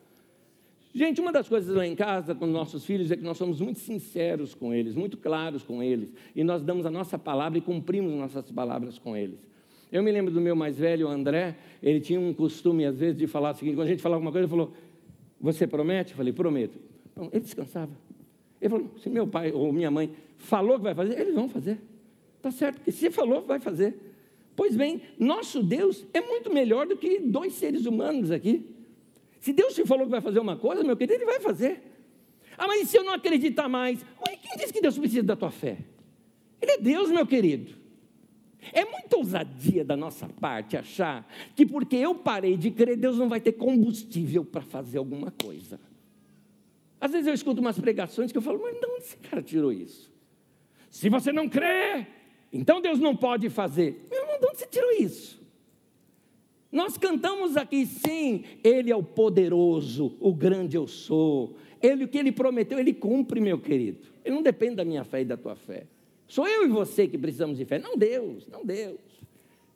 [0.94, 3.80] Gente, uma das coisas lá em casa com nossos filhos é que nós somos muito
[3.80, 8.14] sinceros com eles, muito claros com eles, e nós damos a nossa palavra e cumprimos
[8.14, 9.38] nossas palavras com eles.
[9.92, 13.28] Eu me lembro do meu mais velho, André, ele tinha um costume, às vezes, de
[13.28, 14.74] falar o seguinte: quando a gente falava alguma coisa, ele falou:
[15.40, 16.12] Você promete?
[16.12, 16.80] Eu falei: Prometo.
[17.32, 17.92] Ele descansava.
[18.62, 21.80] Ele falou: Se meu pai ou minha mãe falou que vai fazer, eles vão fazer.
[22.38, 23.96] Está certo, porque se falou, vai fazer.
[24.56, 28.66] Pois bem, nosso Deus é muito melhor do que dois seres humanos aqui.
[29.40, 31.82] Se Deus te falou que vai fazer uma coisa, meu querido, Ele vai fazer.
[32.58, 34.02] Ah, mas e se eu não acreditar mais?
[34.02, 35.80] Ué, quem disse que Deus precisa da tua fé?
[36.62, 37.76] Ele é Deus, meu querido.
[38.72, 43.30] É muita ousadia da nossa parte achar que porque eu parei de crer, Deus não
[43.30, 45.80] vai ter combustível para fazer alguma coisa.
[47.06, 49.72] Às vezes eu escuto umas pregações que eu falo, mas de onde esse cara tirou
[49.72, 50.12] isso?
[50.90, 52.08] Se você não crê,
[52.52, 54.08] então Deus não pode fazer.
[54.10, 55.40] Meu irmão, de onde você tirou isso?
[56.72, 61.56] Nós cantamos aqui, sim, Ele é o poderoso, o grande eu sou.
[61.80, 64.00] Ele, o que Ele prometeu, Ele cumpre, meu querido.
[64.24, 65.86] Ele não depende da minha fé e da tua fé.
[66.28, 68.98] Sou eu e você que precisamos de fé, não Deus, não Deus.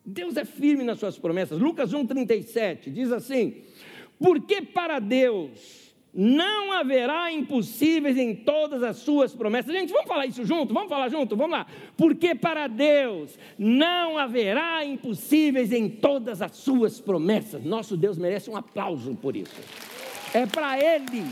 [0.04, 1.60] Deus é firme nas suas promessas.
[1.60, 3.62] Lucas 1,37 diz assim:
[4.18, 5.79] Porque para Deus
[6.12, 9.72] não haverá impossíveis em todas as suas promessas.
[9.72, 10.74] Gente, vamos falar isso junto?
[10.74, 11.36] Vamos falar junto?
[11.36, 11.66] Vamos lá.
[11.96, 17.64] Porque para Deus não haverá impossíveis em todas as suas promessas.
[17.64, 19.60] Nosso Deus merece um aplauso por isso.
[20.34, 21.24] É para Ele.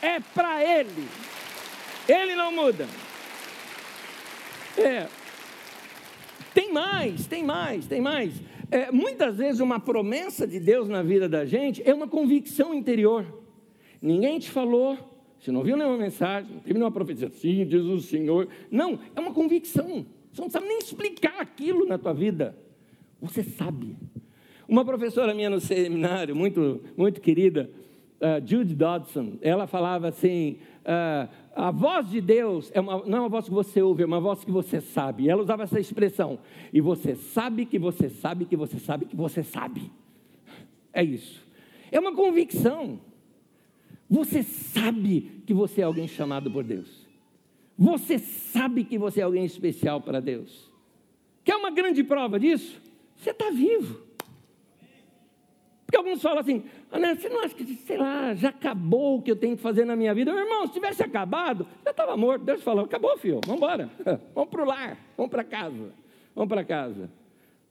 [0.00, 1.08] É para Ele.
[2.08, 2.88] Ele não muda.
[4.76, 5.06] É.
[6.52, 8.32] Tem mais, tem mais, tem mais
[8.72, 13.26] é, muitas vezes uma promessa de Deus na vida da gente é uma convicção interior.
[14.00, 14.96] Ninguém te falou,
[15.38, 18.48] você não viu nenhuma mensagem, não teve nenhuma profecia, sim, diz o Senhor.
[18.70, 20.06] Não, é uma convicção.
[20.32, 22.56] Você não sabe nem explicar aquilo na tua vida.
[23.20, 23.94] Você sabe.
[24.66, 27.70] Uma professora minha no seminário, muito, muito querida,
[28.22, 33.20] uh, Jude Dodson, ela falava assim: uh, a voz de Deus é uma, não é
[33.20, 35.28] uma voz que você ouve, é uma voz que você sabe.
[35.28, 36.38] Ela usava essa expressão.
[36.72, 39.90] E você sabe que você sabe que você sabe que você sabe.
[40.92, 41.44] É isso.
[41.90, 43.00] É uma convicção.
[44.08, 47.06] Você sabe que você é alguém chamado por Deus.
[47.76, 50.70] Você sabe que você é alguém especial para Deus.
[51.42, 52.80] Quer uma grande prova disso?
[53.16, 54.00] Você está vivo.
[55.92, 59.30] Porque alguns falam assim, ah, você não acha que, sei lá, já acabou o que
[59.30, 60.32] eu tenho que fazer na minha vida?
[60.32, 62.46] Meu irmão, se tivesse acabado, já estava morto.
[62.46, 63.90] Deus falou, acabou, filho, vamos embora.
[64.34, 65.92] vamos para o lar, vamos para casa.
[66.34, 67.10] Vamos para casa.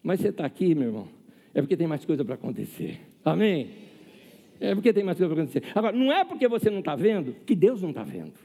[0.04, 1.08] Mas você está aqui, meu irmão,
[1.52, 3.02] é porque tem mais coisa para acontecer.
[3.26, 3.72] Amém?
[4.60, 5.72] É porque tem mais coisa para acontecer.
[5.74, 8.36] Agora, não é porque você não está vendo que Deus não está vendo.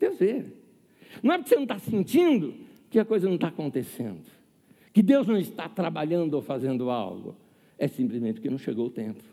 [0.00, 0.42] Deus vê.
[1.22, 2.54] Não é porque você não está sentindo
[2.88, 4.24] que a coisa não está acontecendo.
[4.90, 7.36] Que Deus não está trabalhando ou fazendo algo.
[7.82, 9.24] É simplesmente porque não chegou o tempo.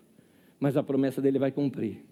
[0.59, 2.03] Mas a promessa dele vai cumprir.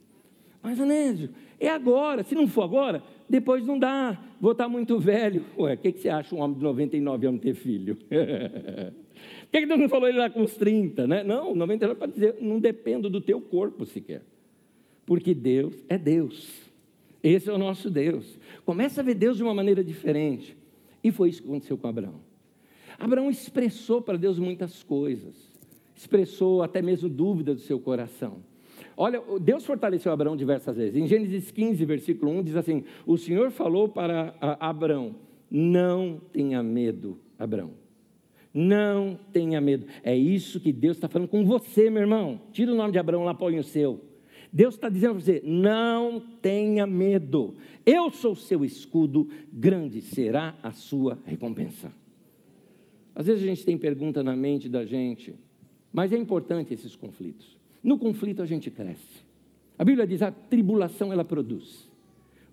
[0.62, 2.24] Mas, Anésio, é agora.
[2.24, 4.24] Se não for agora, depois não dá.
[4.40, 5.44] Vou estar muito velho.
[5.58, 7.96] Ué, o que, que você acha um homem de 99 anos ter filho?
[8.06, 11.24] Por que, que Deus não falou ele lá com uns 30, né?
[11.24, 14.22] Não, 99 para dizer, não dependo do teu corpo sequer.
[15.08, 16.52] Porque Deus é Deus.
[17.24, 18.38] Esse é o nosso Deus.
[18.64, 20.56] Começa a ver Deus de uma maneira diferente.
[21.04, 22.22] E foi isso que aconteceu com Abraão.
[23.00, 25.47] Abraão expressou para Deus muitas coisas.
[25.98, 28.44] Expressou até mesmo dúvida do seu coração.
[28.96, 30.96] Olha, Deus fortaleceu Abraão diversas vezes.
[30.96, 35.16] Em Gênesis 15, versículo 1, diz assim: O Senhor falou para Abraão:
[35.50, 37.72] Não tenha medo, Abraão.
[38.54, 39.88] Não tenha medo.
[40.04, 42.42] É isso que Deus está falando com você, meu irmão.
[42.52, 44.00] Tira o nome de Abraão lá, põe o seu.
[44.54, 47.56] Deus está dizendo para você: não tenha medo.
[47.84, 51.92] Eu sou seu escudo, grande será a sua recompensa.
[53.16, 55.34] Às vezes a gente tem pergunta na mente da gente,
[55.92, 57.58] mas é importante esses conflitos.
[57.84, 59.26] No conflito a gente cresce.
[59.78, 61.88] A Bíblia diz: a tribulação ela produz.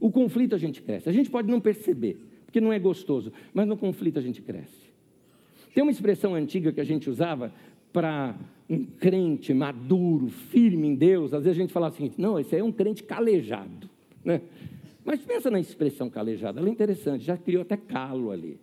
[0.01, 1.09] O conflito a gente cresce.
[1.09, 4.93] A gente pode não perceber, porque não é gostoso, mas no conflito a gente cresce.
[5.75, 7.53] Tem uma expressão antiga que a gente usava
[7.93, 8.37] para
[8.69, 11.35] um crente maduro, firme em Deus.
[11.35, 13.89] Às vezes a gente fala assim: não, esse aí é um crente calejado.
[14.25, 14.41] Né?
[15.05, 18.59] Mas pensa na expressão calejado, ela é interessante, já criou até calo ali.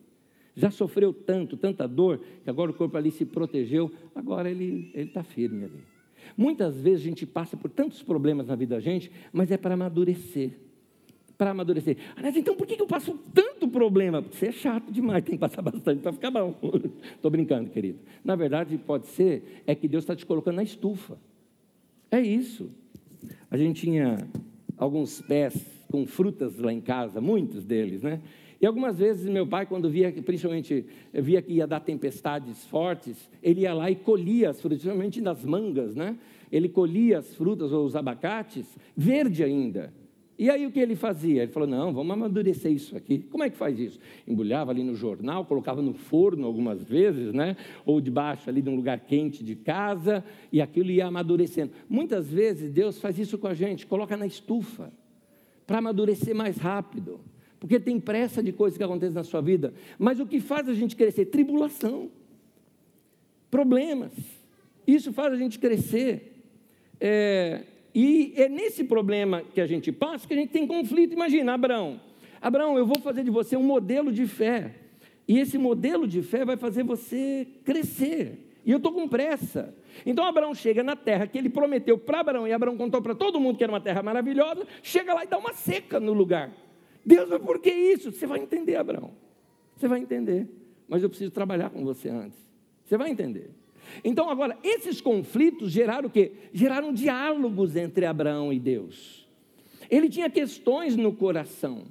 [0.55, 5.23] Já sofreu tanto, tanta dor, que agora o corpo ali se protegeu, agora ele está
[5.23, 5.83] firme ali.
[6.35, 9.73] Muitas vezes a gente passa por tantos problemas na vida da gente, mas é para
[9.73, 10.51] amadurecer.
[11.37, 11.97] Para amadurecer.
[12.15, 14.21] Aliás, então por que eu passo tanto problema?
[14.21, 16.55] Porque você é chato demais, tem que passar bastante para ficar bom.
[17.15, 17.99] Estou brincando, querido.
[18.23, 21.17] Na verdade, pode ser, é que Deus está te colocando na estufa.
[22.09, 22.69] É isso.
[23.49, 24.27] A gente tinha
[24.77, 28.21] alguns pés com frutas lá em casa, muitos deles, né?
[28.61, 33.61] E algumas vezes meu pai, quando via, principalmente, via que ia dar tempestades fortes, ele
[33.61, 36.15] ia lá e colhia as frutas, principalmente das mangas, né?
[36.51, 39.91] Ele colhia as frutas ou os abacates, verde ainda.
[40.37, 41.41] E aí o que ele fazia?
[41.41, 43.19] Ele falou: não, vamos amadurecer isso aqui.
[43.31, 43.99] Como é que faz isso?
[44.27, 47.57] Embrulhava ali no jornal, colocava no forno algumas vezes, né?
[47.83, 51.71] Ou debaixo ali de um lugar quente de casa, e aquilo ia amadurecendo.
[51.89, 54.93] Muitas vezes Deus faz isso com a gente, coloca na estufa,
[55.65, 57.19] para amadurecer mais rápido
[57.61, 59.71] porque tem pressa de coisas que acontecem na sua vida.
[59.99, 61.25] Mas o que faz a gente crescer?
[61.25, 62.09] Tribulação,
[63.51, 64.11] problemas.
[64.87, 66.43] Isso faz a gente crescer.
[66.99, 67.61] É,
[67.93, 71.13] e é nesse problema que a gente passa que a gente tem conflito.
[71.13, 72.01] Imagina, Abraão.
[72.41, 74.73] Abraão, eu vou fazer de você um modelo de fé.
[75.27, 78.39] E esse modelo de fé vai fazer você crescer.
[78.65, 79.71] E eu estou com pressa.
[80.03, 83.39] Então Abraão chega na terra que ele prometeu para Abraão, e Abraão contou para todo
[83.39, 86.51] mundo que era uma terra maravilhosa, chega lá e dá uma seca no lugar.
[87.05, 88.11] Deus, mas por que isso?
[88.11, 89.11] Você vai entender, Abraão.
[89.75, 90.47] Você vai entender.
[90.87, 92.37] Mas eu preciso trabalhar com você antes.
[92.85, 93.49] Você vai entender.
[94.03, 96.33] Então, agora, esses conflitos geraram o quê?
[96.53, 99.27] Geraram diálogos entre Abraão e Deus.
[99.89, 101.83] Ele tinha questões no coração.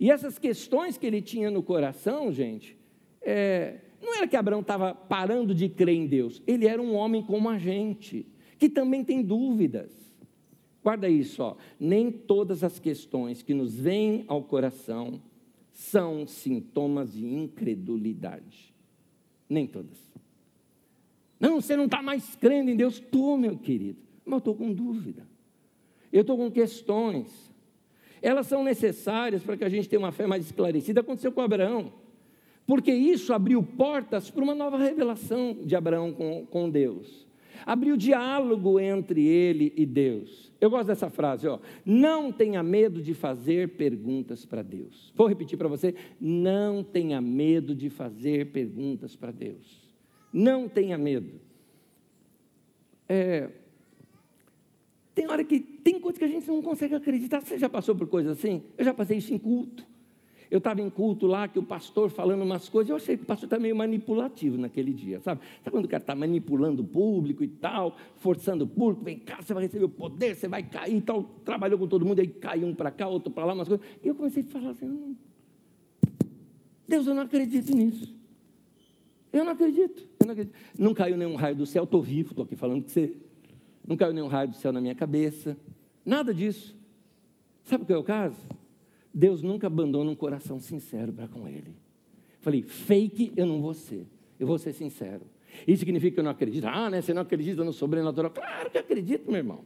[0.00, 2.76] E essas questões que ele tinha no coração, gente,
[3.20, 6.42] é, não era que Abraão estava parando de crer em Deus.
[6.46, 8.26] Ele era um homem como a gente,
[8.58, 10.07] que também tem dúvidas.
[10.88, 11.54] Guarda isso, ó.
[11.78, 15.20] Nem todas as questões que nos vêm ao coração
[15.70, 18.74] são sintomas de incredulidade.
[19.46, 19.98] Nem todas.
[21.38, 22.94] Não, você não está mais crendo em Deus.
[22.94, 23.98] Estou, meu querido.
[24.24, 25.28] Mas eu estou com dúvida.
[26.10, 27.52] Eu estou com questões.
[28.22, 31.02] Elas são necessárias para que a gente tenha uma fé mais esclarecida.
[31.02, 31.92] Aconteceu com Abraão.
[32.66, 37.27] Porque isso abriu portas para uma nova revelação de Abraão com, com Deus
[37.64, 40.52] abriu diálogo entre ele e Deus.
[40.60, 41.58] Eu gosto dessa frase, ó.
[41.84, 45.12] Não tenha medo de fazer perguntas para Deus.
[45.14, 49.88] Vou repetir para você: não tenha medo de fazer perguntas para Deus.
[50.32, 51.40] Não tenha medo.
[53.08, 53.50] É,
[55.18, 57.40] tem hora que tem coisas que a gente não consegue acreditar.
[57.40, 58.62] Você já passou por coisas assim?
[58.76, 59.84] Eu já passei isso em culto.
[60.50, 63.26] Eu estava em culto lá, que o pastor falando umas coisas, eu achei que o
[63.26, 65.42] pastor está meio manipulativo naquele dia, sabe?
[65.62, 69.42] Sabe quando o cara está manipulando o público e tal, forçando o público, vem cá,
[69.42, 71.22] você vai receber o poder, você vai cair e tal.
[71.44, 73.86] Trabalhou com todo mundo, aí caiu um para cá, outro para lá, umas coisas.
[74.02, 75.14] E eu comecei a falar assim, hum,
[76.88, 78.16] Deus, eu não acredito nisso.
[79.30, 80.54] Eu não acredito, eu não acredito.
[80.78, 83.12] Não caiu nenhum raio do céu, estou vivo, estou aqui falando com você.
[83.86, 85.56] Não caiu nenhum raio do céu na minha cabeça.
[86.04, 86.74] Nada disso.
[87.64, 88.36] Sabe o que é o caso?
[89.12, 91.74] Deus nunca abandona um coração sincero para com Ele.
[92.40, 94.06] Falei, fake eu não vou ser,
[94.38, 95.22] eu vou ser sincero.
[95.66, 96.66] Isso significa que eu não acredito.
[96.66, 97.00] Ah, né?
[97.00, 98.30] Você não acredita no sobrenatural?
[98.30, 99.64] Claro que acredito, meu irmão.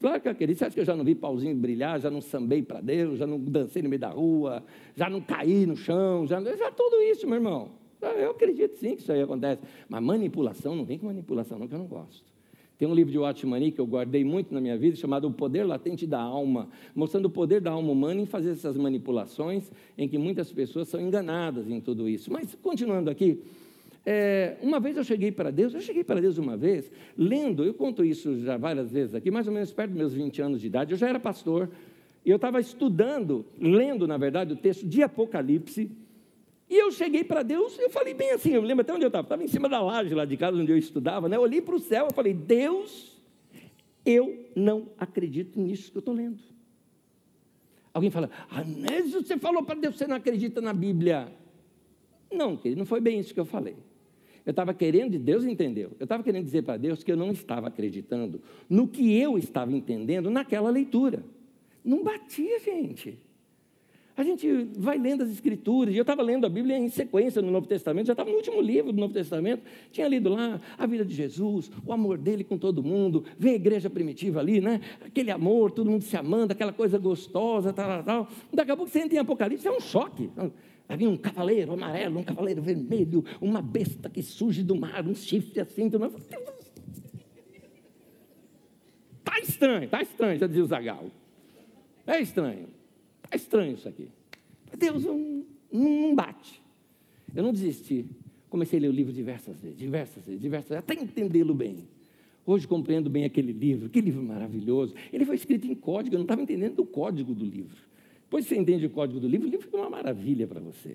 [0.00, 0.58] Claro que acredito.
[0.58, 3.26] Você acha que eu já não vi pauzinho brilhar, já não sambei para Deus, já
[3.26, 4.62] não dancei no meio da rua,
[4.94, 7.70] já não caí no chão, já, já tudo isso, meu irmão.
[8.02, 9.62] Eu acredito sim que isso aí acontece.
[9.88, 12.33] Mas manipulação, não vem com manipulação, não, que eu não gosto.
[12.78, 15.64] Tem um livro de Watchman que eu guardei muito na minha vida, chamado O Poder
[15.64, 20.18] Latente da Alma, mostrando o poder da alma humana em fazer essas manipulações, em que
[20.18, 22.32] muitas pessoas são enganadas em tudo isso.
[22.32, 23.40] Mas, continuando aqui,
[24.04, 27.72] é, uma vez eu cheguei para Deus, eu cheguei para Deus uma vez, lendo, eu
[27.72, 30.66] conto isso já várias vezes aqui, mais ou menos perto dos meus 20 anos de
[30.66, 31.70] idade, eu já era pastor,
[32.24, 35.90] e eu estava estudando, lendo, na verdade, o texto de Apocalipse,
[36.68, 39.24] e eu cheguei para Deus, eu falei bem assim, eu lembro até onde eu estava,
[39.24, 41.36] estava em cima da laje lá de casa onde eu estudava, né?
[41.36, 43.20] Eu olhei para o céu, eu falei, Deus,
[44.04, 46.42] eu não acredito nisso que eu estou lendo.
[47.92, 51.32] Alguém fala, Anésio, você falou para Deus você não acredita na Bíblia.
[52.32, 53.76] Não, querido, não foi bem isso que eu falei.
[54.44, 57.30] Eu estava querendo, e Deus entendeu, eu estava querendo dizer para Deus que eu não
[57.30, 61.24] estava acreditando no que eu estava entendendo naquela leitura.
[61.84, 63.18] Não batia, gente.
[64.16, 67.50] A gente vai lendo as Escrituras, e eu estava lendo a Bíblia em sequência no
[67.50, 71.04] Novo Testamento, já estava no último livro do Novo Testamento, tinha lido lá a vida
[71.04, 74.80] de Jesus, o amor dele com todo mundo, vem a igreja primitiva ali, né?
[75.04, 78.28] Aquele amor, todo mundo se amando, aquela coisa gostosa, tal, tal, tal.
[78.52, 80.30] Daqui a pouco você entra em Apocalipse, é um choque.
[80.86, 85.60] Vai um cavaleiro amarelo, um cavaleiro vermelho, uma besta que surge do mar, um chifre
[85.60, 86.14] assim, mais.
[89.18, 91.06] Está estranho, está estranho, já dizia o Zagal.
[92.06, 92.83] É estranho.
[93.34, 94.06] É estranho isso aqui.
[94.78, 96.62] Deus não, não bate.
[97.34, 98.06] Eu não desisti.
[98.48, 101.78] Comecei a ler o livro diversas vezes, diversas vezes, diversas vezes, até entendê-lo bem.
[102.46, 104.94] Hoje compreendo bem aquele livro, que livro maravilhoso.
[105.12, 107.76] Ele foi escrito em código, eu não estava entendendo o código do livro.
[108.22, 110.94] Depois você entende o código do livro, o livro fica uma maravilha para você.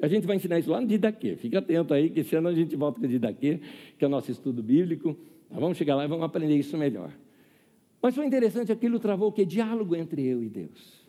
[0.00, 1.34] A gente vai ensinar isso lá no Didaquê.
[1.34, 3.58] Fica atento aí, que esse ano a gente volta com o Didaquê,
[3.98, 5.16] que é o nosso estudo bíblico.
[5.50, 7.12] Nós vamos chegar lá e vamos aprender isso melhor.
[8.00, 9.44] Mas foi interessante, aquilo travou o que?
[9.44, 10.99] Diálogo entre eu e Deus.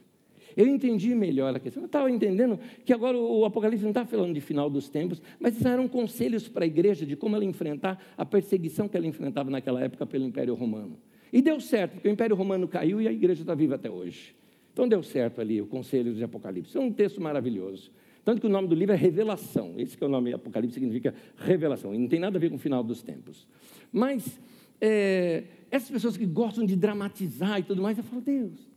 [0.56, 1.84] Eu entendi melhor a questão.
[1.84, 5.56] Eu estava entendendo que agora o Apocalipse não está falando de final dos tempos, mas
[5.56, 9.49] isso eram conselhos para a igreja de como ela enfrentar a perseguição que ela enfrentava
[9.49, 10.97] naquela época pelo Império Romano.
[11.32, 14.36] E deu certo, porque o Império Romano caiu e a igreja está viva até hoje.
[14.74, 16.78] Então deu certo ali o conselho de Apocalipse.
[16.78, 17.91] É um texto maravilhoso.
[18.24, 19.74] Tanto que o nome do livro é Revelação.
[19.78, 21.93] Esse que é o nome Apocalipse significa revelação.
[21.93, 23.47] E não tem nada a ver com o final dos tempos.
[23.91, 24.39] Mas
[24.80, 28.70] é, essas pessoas que gostam de dramatizar e tudo mais, eu falo, Deus,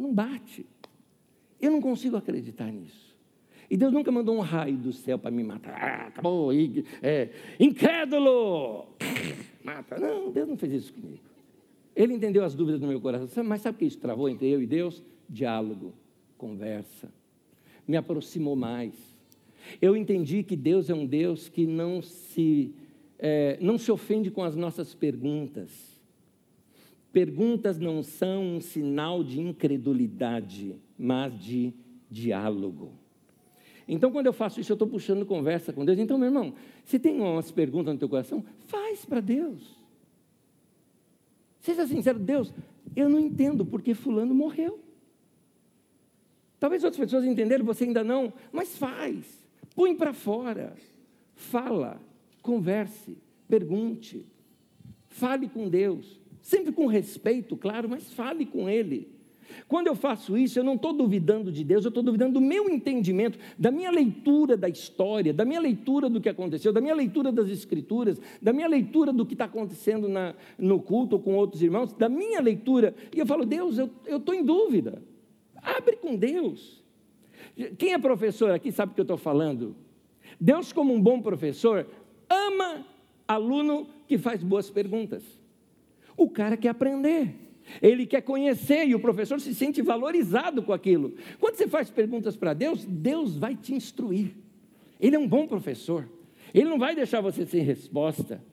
[0.00, 0.66] não bate.
[1.60, 3.10] Eu não consigo acreditar nisso.
[3.70, 5.74] E Deus nunca mandou um raio do céu para me matar.
[5.74, 6.50] Ah, acabou,
[7.02, 8.88] é, incrédulo!
[9.62, 9.98] Mata.
[9.98, 11.20] Não, Deus não fez isso comigo.
[11.94, 13.44] Ele entendeu as dúvidas do meu coração.
[13.44, 15.02] Mas sabe o que isso travou entre eu e Deus?
[15.28, 15.92] Diálogo,
[16.36, 17.12] conversa.
[17.86, 18.94] Me aproximou mais.
[19.80, 22.74] Eu entendi que Deus é um Deus que não se,
[23.18, 25.89] é, não se ofende com as nossas perguntas
[27.12, 31.74] Perguntas não são um sinal de incredulidade, mas de
[32.08, 32.92] diálogo.
[33.86, 35.98] Então, quando eu faço isso, eu estou puxando conversa com Deus.
[35.98, 36.54] Então, meu irmão,
[36.84, 39.76] se tem umas perguntas no teu coração, faz para Deus.
[41.60, 42.54] Seja sincero, Deus,
[42.94, 44.78] eu não entendo porque fulano morreu.
[46.60, 49.24] Talvez outras pessoas entenderam, você ainda não, mas faz.
[49.74, 50.76] Põe para fora.
[51.34, 52.00] Fala,
[52.42, 54.24] converse, pergunte.
[55.08, 56.19] Fale com Deus.
[56.42, 59.20] Sempre com respeito, claro, mas fale com Ele.
[59.68, 62.68] Quando eu faço isso, eu não estou duvidando de Deus, eu estou duvidando do meu
[62.68, 67.32] entendimento, da minha leitura da história, da minha leitura do que aconteceu, da minha leitura
[67.32, 71.92] das Escrituras, da minha leitura do que está acontecendo na, no culto com outros irmãos,
[71.92, 72.94] da minha leitura.
[73.14, 75.02] E eu falo, Deus, eu estou em dúvida.
[75.56, 76.82] Abre com Deus.
[77.76, 79.76] Quem é professor aqui sabe o que eu estou falando.
[80.40, 81.86] Deus, como um bom professor,
[82.28, 82.86] ama
[83.26, 85.39] aluno que faz boas perguntas.
[86.20, 87.34] O cara quer aprender.
[87.80, 91.14] Ele quer conhecer e o professor se sente valorizado com aquilo.
[91.38, 94.36] Quando você faz perguntas para Deus, Deus vai te instruir.
[95.00, 96.06] Ele é um bom professor.
[96.52, 98.44] Ele não vai deixar você sem resposta.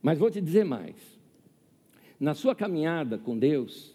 [0.00, 0.96] Mas vou te dizer mais.
[2.18, 3.94] Na sua caminhada com Deus,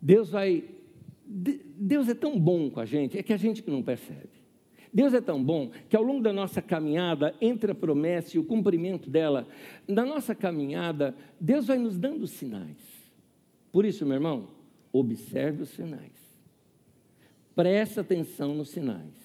[0.00, 0.64] Deus vai.
[1.26, 4.31] Deus é tão bom com a gente, é que a gente que não percebe.
[4.92, 8.44] Deus é tão bom que ao longo da nossa caminhada, entre a promessa e o
[8.44, 9.48] cumprimento dela,
[9.88, 12.76] na nossa caminhada, Deus vai nos dando sinais.
[13.72, 14.48] Por isso, meu irmão,
[14.92, 16.12] observe os sinais.
[17.54, 19.22] Preste atenção nos sinais.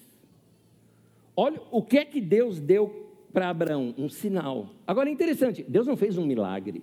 [1.36, 4.70] Olha o que é que Deus deu para Abraão, um sinal.
[4.86, 6.82] Agora é interessante, Deus não fez um milagre.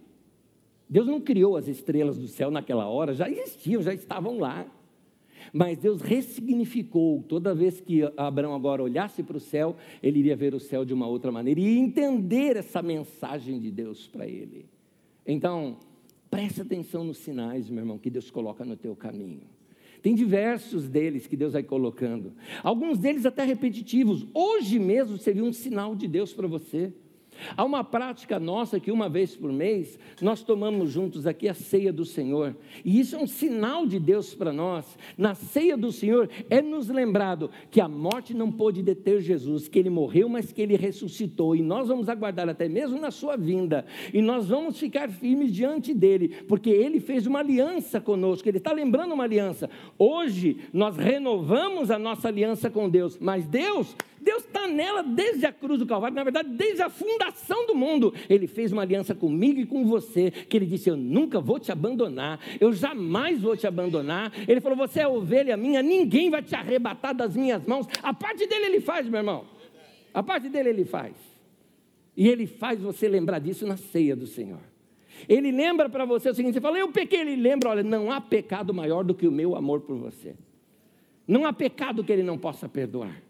[0.88, 4.66] Deus não criou as estrelas do céu naquela hora, já existiam, já estavam lá.
[5.54, 7.24] Mas Deus ressignificou.
[7.24, 10.94] Toda vez que Abraão agora olhasse para o céu, ele iria ver o céu de
[10.94, 14.66] uma outra maneira e entender essa mensagem de Deus para ele.
[15.26, 15.78] Então,
[16.30, 19.42] preste atenção nos sinais, meu irmão, que Deus coloca no teu caminho.
[20.02, 22.34] Tem diversos deles que Deus vai colocando.
[22.62, 24.28] Alguns deles até repetitivos.
[24.36, 26.94] Hoje mesmo você viu um sinal de Deus para você.
[27.56, 31.92] Há uma prática nossa que uma vez por mês nós tomamos juntos aqui a ceia
[31.92, 34.98] do Senhor, e isso é um sinal de Deus para nós.
[35.18, 39.80] Na ceia do Senhor é nos lembrado que a morte não pôde deter Jesus, que
[39.80, 43.86] ele morreu, mas que ele ressuscitou, e nós vamos aguardar até mesmo na sua vinda,
[44.14, 48.72] e nós vamos ficar firmes diante dele, porque ele fez uma aliança conosco, ele está
[48.72, 49.70] lembrando uma aliança.
[49.98, 53.96] Hoje nós renovamos a nossa aliança com Deus, mas Deus
[54.26, 58.12] Deus está nela desde a cruz do Calvário, na verdade, desde a fundação do mundo.
[58.28, 61.72] Ele fez uma aliança comigo e com você, que ele disse: Eu nunca vou te
[61.72, 64.34] abandonar, eu jamais vou te abandonar.
[64.48, 67.88] Ele falou: Você é ovelha minha, ninguém vai te arrebatar das minhas mãos.
[68.02, 69.46] A parte dele ele faz, meu irmão.
[70.12, 71.14] A parte dele ele faz.
[72.18, 74.62] E ele faz você lembrar disso na ceia do Senhor.
[75.30, 77.22] Ele lembra para você o seguinte: você fala, eu pequei.
[77.22, 80.36] Ele lembra: olha, não há pecado maior do que o meu amor por você.
[81.28, 83.25] Não há pecado que ele não possa perdoar.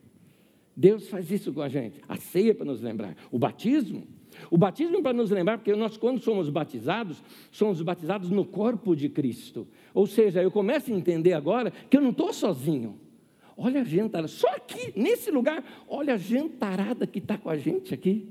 [0.76, 2.02] Deus faz isso com a gente.
[2.08, 3.16] A ceia para nos lembrar.
[3.32, 4.08] O batismo.
[4.52, 9.08] O batismo para nos lembrar, porque nós, quando somos batizados, somos batizados no corpo de
[9.08, 9.68] Cristo.
[9.94, 13.00] Ou seja, eu começo a entender agora que eu não estou sozinho.
[13.58, 17.94] Olha a gentarada, só aqui, nesse lugar, olha a gentarada que está com a gente
[17.94, 18.28] aqui.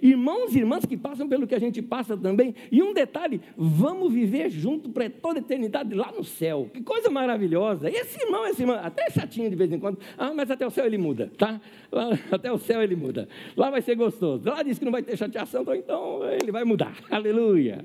[0.00, 2.54] Irmãos e irmãs que passam pelo que a gente passa também.
[2.70, 6.70] E um detalhe: vamos viver junto para toda a eternidade lá no céu.
[6.72, 7.90] Que coisa maravilhosa.
[7.90, 9.98] Esse irmão, esse irmão, até chatinho de vez em quando.
[10.16, 11.60] Ah, mas até o céu ele muda, tá?
[12.32, 13.28] Até o céu ele muda.
[13.56, 14.48] Lá vai ser gostoso.
[14.48, 16.96] Lá diz que não vai ter chateação, então ele vai mudar.
[17.10, 17.84] Aleluia.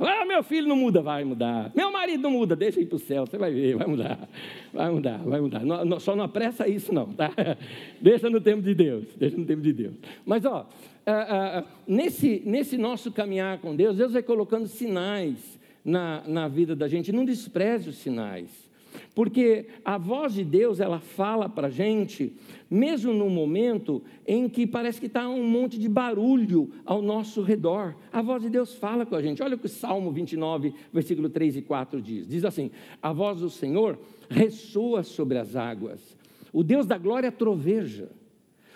[0.00, 1.72] Ah, meu filho não muda, vai mudar.
[1.74, 4.28] Meu marido não muda, deixa ir para o céu, você vai ver, vai mudar.
[4.72, 5.64] Vai mudar, vai mudar.
[5.64, 7.30] Não, não, só não apressa isso, não, tá?
[8.00, 9.94] Deixa no tempo de Deus, deixa no tempo de Deus.
[10.24, 10.68] Mas, ó,
[11.10, 16.76] ah, ah, nesse, nesse nosso caminhar com Deus, Deus vai colocando sinais na, na vida
[16.76, 17.12] da gente.
[17.12, 18.68] Não despreze os sinais.
[19.14, 22.32] Porque a voz de Deus, ela fala para a gente,
[22.70, 27.94] mesmo no momento em que parece que está um monte de barulho ao nosso redor.
[28.12, 29.42] A voz de Deus fala com a gente.
[29.42, 32.28] Olha o que o Salmo 29, versículo 3 e 4 diz.
[32.28, 32.70] Diz assim:
[33.02, 33.98] A voz do Senhor
[34.28, 36.16] ressoa sobre as águas.
[36.52, 38.10] O Deus da glória troveja.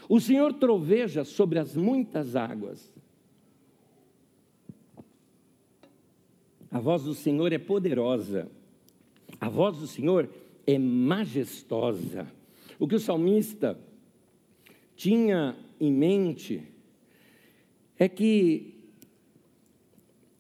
[0.09, 2.93] O Senhor troveja sobre as muitas águas.
[6.71, 8.51] A voz do Senhor é poderosa.
[9.41, 10.29] A voz do Senhor
[10.67, 12.27] é majestosa.
[12.79, 13.79] O que o salmista
[14.97, 16.63] tinha em mente
[17.99, 18.75] é que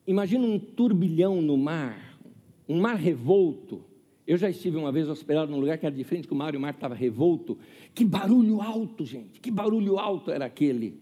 [0.06, 2.18] imagina um turbilhão no mar,
[2.68, 3.84] um mar revolto,
[4.32, 6.56] eu já estive uma vez hospedado num lugar que era diferente, que o mar e
[6.56, 7.58] o mar estava revolto.
[7.94, 10.98] Que barulho alto, gente, que barulho alto era aquele.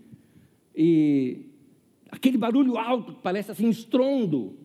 [0.75, 1.47] E
[2.11, 4.59] aquele barulho alto que parece assim estrondo.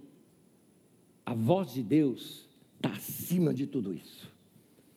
[1.23, 4.33] A voz de Deus está acima de tudo isso.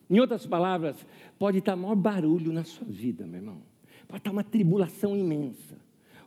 [0.09, 1.05] Em outras palavras,
[1.37, 3.61] pode estar maior barulho na sua vida, meu irmão.
[4.07, 5.77] Pode estar uma tribulação imensa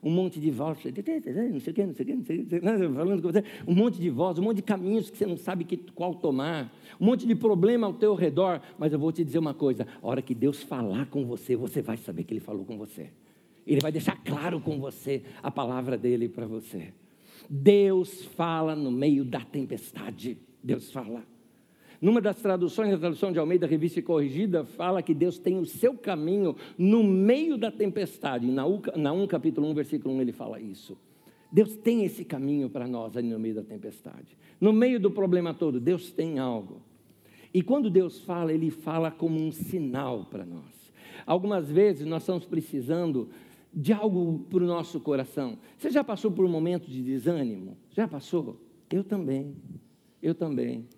[0.02, 3.22] um monte de vozes, não sei o não sei o não sei o que, falando
[3.22, 5.76] com você, um monte de vozes, um monte de caminhos que você não sabe que,
[5.76, 9.54] qual tomar, um monte de problema ao teu redor, mas eu vou te dizer uma
[9.54, 12.76] coisa, a hora que Deus falar com você, você vai saber que Ele falou com
[12.76, 13.10] você.
[13.64, 16.92] Ele vai deixar claro com você a palavra dele para você.
[17.48, 20.38] Deus fala no meio da tempestade.
[20.62, 21.22] Deus fala.
[22.02, 25.64] Numa das traduções, a tradução de Almeida, revista e corrigida, fala que Deus tem o
[25.64, 28.50] seu caminho no meio da tempestade.
[28.50, 30.98] Na 1, capítulo 1, versículo 1, ele fala isso.
[31.52, 34.36] Deus tem esse caminho para nós ali no meio da tempestade.
[34.60, 36.82] No meio do problema todo, Deus tem algo.
[37.54, 40.92] E quando Deus fala, Ele fala como um sinal para nós.
[41.24, 43.28] Algumas vezes nós estamos precisando
[43.72, 45.56] de algo para o nosso coração.
[45.78, 47.76] Você já passou por um momento de desânimo?
[47.92, 48.60] Já passou?
[48.90, 49.54] Eu também.
[50.20, 50.88] Eu também.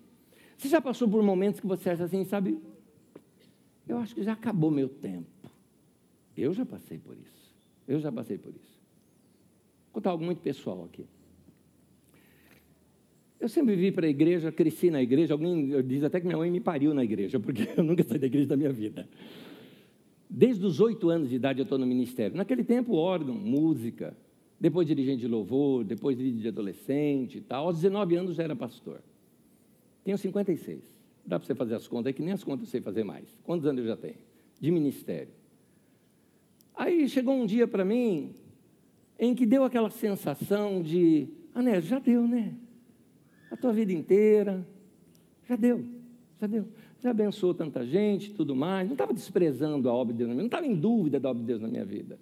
[0.57, 2.57] Você já passou por momentos que você acha assim, sabe?
[3.87, 5.27] Eu acho que já acabou meu tempo.
[6.35, 7.55] Eu já passei por isso.
[7.87, 8.79] Eu já passei por isso.
[9.85, 11.05] Vou contar algo muito pessoal aqui.
[13.39, 15.33] Eu sempre vivi para a igreja, cresci na igreja.
[15.33, 18.25] Alguém diz até que minha mãe me pariu na igreja, porque eu nunca saí da
[18.25, 19.07] igreja da minha vida.
[20.29, 22.35] Desde os oito anos de idade eu estou no ministério.
[22.35, 24.17] Naquele tempo, órgão, música,
[24.59, 27.67] depois dirigente de louvor, depois de adolescente e tal.
[27.67, 29.01] Aos 19 anos já era pastor.
[30.05, 30.83] Tenho 56.
[31.25, 33.27] Dá para você fazer as contas aí, que nem as contas eu sei fazer mais.
[33.43, 34.19] Quantos anos eu já tenho?
[34.61, 35.33] De ministério.
[36.75, 38.35] Aí chegou um dia para mim
[39.17, 42.53] em que deu aquela sensação de, Ané, já deu, né?
[43.49, 44.65] A tua vida inteira,
[45.49, 45.83] já deu,
[46.39, 46.67] já deu.
[46.99, 48.87] Já abençoou tanta gente, tudo mais.
[48.87, 51.29] Não estava desprezando a obra de Deus na minha vida, não estava em dúvida da
[51.31, 52.19] obra de Deus na minha vida.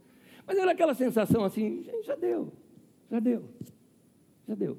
[0.48, 2.52] Mas era aquela sensação assim, gente, já deu,
[3.12, 3.44] já deu,
[4.48, 4.78] já deu.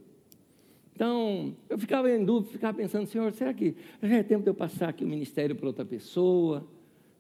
[0.95, 4.55] Então, eu ficava em dúvida, ficava pensando, Senhor, será que já é tempo de eu
[4.55, 6.65] passar aqui o ministério para outra pessoa?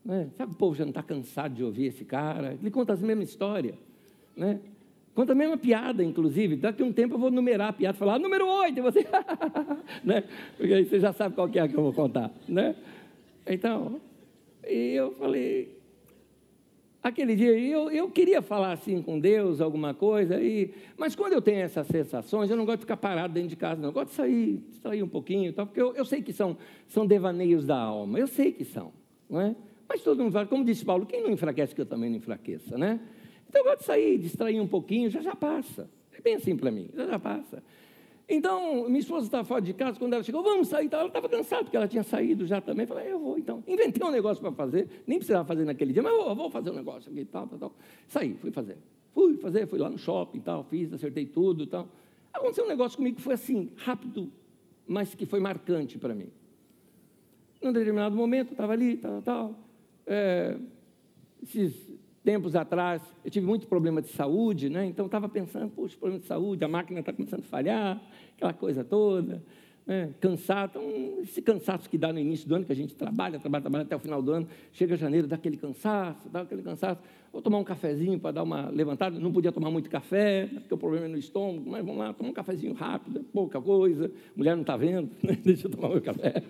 [0.04, 0.28] Né?
[0.36, 2.56] Sabe, o povo já não está cansado de ouvir esse cara?
[2.60, 3.74] Ele conta a mesma história.
[4.36, 4.60] Né?
[5.12, 6.56] Conta a mesma piada, inclusive.
[6.56, 9.06] Daqui a um tempo eu vou numerar a piada, falar, ah, número 8, e você.
[10.04, 10.22] né?
[10.56, 12.30] Porque aí você já sabe qual que é que eu vou contar.
[12.48, 12.76] Né?
[13.44, 14.00] Então,
[14.62, 15.73] eu falei,
[17.04, 21.42] aquele dia eu, eu queria falar assim com Deus, alguma coisa, e, mas quando eu
[21.42, 23.90] tenho essas sensações, eu não gosto de ficar parado dentro de casa, não.
[23.90, 26.56] Eu gosto de sair, sair um pouquinho, tal, porque eu, eu sei que são,
[26.88, 28.90] são devaneios da alma, eu sei que são,
[29.28, 29.54] não é?
[29.86, 32.78] Mas todo mundo fala, como disse Paulo, quem não enfraquece que eu também não enfraqueça,
[32.78, 32.98] né?
[33.46, 35.88] Então eu gosto de sair, distrair um pouquinho, já já passa.
[36.10, 37.62] É bem assim para mim, já já passa.
[38.28, 41.64] Então, minha esposa estava fora de casa, quando ela chegou, vamos sair, ela estava cansada,
[41.64, 42.86] porque ela tinha saído já também.
[42.86, 43.62] Falei, eu vou então.
[43.66, 46.74] Inventei um negócio para fazer, nem precisava fazer naquele dia, mas eu vou fazer um
[46.74, 47.74] negócio aqui, tal, tal, tal.
[48.08, 48.78] Saí, fui fazer.
[49.12, 51.86] Fui fazer, fui lá no shopping, tal, fiz, acertei tudo e tal.
[52.32, 54.32] Aconteceu um negócio comigo que foi assim, rápido,
[54.86, 56.30] mas que foi marcante para mim.
[57.62, 59.58] Num determinado momento, estava ali, tal, tal.
[60.06, 60.58] É,
[61.42, 61.74] esses
[62.24, 64.86] tempos atrás, eu tive muito problema de saúde, né?
[64.86, 68.02] então estava pensando, poxa, problema de saúde, a máquina está começando a falhar,
[68.34, 69.42] aquela coisa toda,
[69.86, 70.14] né?
[70.18, 73.60] cansado, então, esse cansaço que dá no início do ano, que a gente trabalha, trabalha,
[73.60, 77.42] trabalha até o final do ano, chega janeiro, dá aquele cansaço, dá aquele cansaço, vou
[77.42, 81.04] tomar um cafezinho para dar uma levantada, não podia tomar muito café, porque o problema
[81.04, 84.62] é no estômago, mas vamos lá, tomar um cafezinho rápido, é pouca coisa, mulher não
[84.62, 85.38] está vendo, né?
[85.44, 86.42] deixa eu tomar meu café.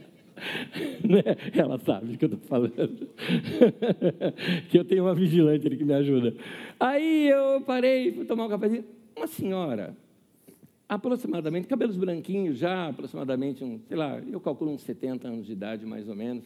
[1.04, 1.22] Né?
[1.54, 3.08] Ela sabe o que eu estou falando.
[4.70, 6.34] que eu tenho uma vigilante ali que me ajuda.
[6.80, 8.84] Aí eu parei, fui tomar um cafezinho.
[9.16, 9.96] Uma senhora,
[10.88, 15.86] aproximadamente, cabelos branquinhos já, aproximadamente, um, sei lá, eu calculo uns 70 anos de idade,
[15.86, 16.44] mais ou menos.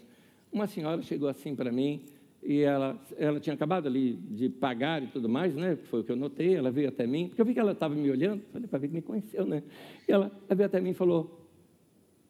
[0.53, 2.03] Uma senhora chegou assim para mim
[2.43, 5.77] e ela, ela tinha acabado ali de pagar e tudo mais, né?
[5.91, 6.55] Foi o que eu notei.
[6.55, 8.89] Ela veio até mim, porque eu vi que ela estava me olhando, falei para ver
[8.89, 9.63] que me conheceu, né?
[10.07, 11.47] E ela, ela veio até mim e falou: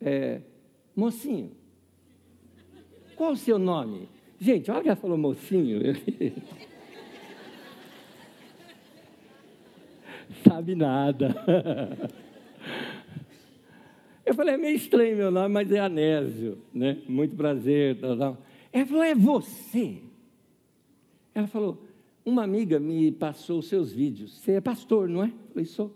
[0.01, 0.41] é,
[0.97, 1.53] Mocinho,
[3.19, 4.09] qual o seu nome?
[4.39, 5.81] Gente, olha que ela falou mocinho.
[10.47, 11.35] Sabe nada.
[14.25, 16.99] Eu falei, é meio estranho meu nome, mas é Anésio, né?
[17.09, 17.99] Muito prazer.
[17.99, 18.39] Tal, tal.
[18.73, 19.99] Ela falou, é você.
[21.35, 21.83] Ela falou,
[22.25, 24.39] uma amiga me passou os seus vídeos.
[24.39, 25.27] Você é pastor, não é?
[25.27, 25.93] Eu falei, sou.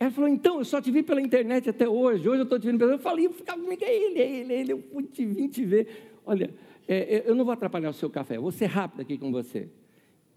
[0.00, 2.66] Ela falou, então, eu só te vi pela internet até hoje, hoje eu estou te
[2.66, 5.02] vendo pela Eu falei, eu ficava comigo, é ele, é ele, é ele, eu fui
[5.02, 6.16] te, vim te ver.
[6.24, 6.54] Olha,
[6.88, 9.68] é, é, eu não vou atrapalhar o seu café, vou ser rápido aqui com você.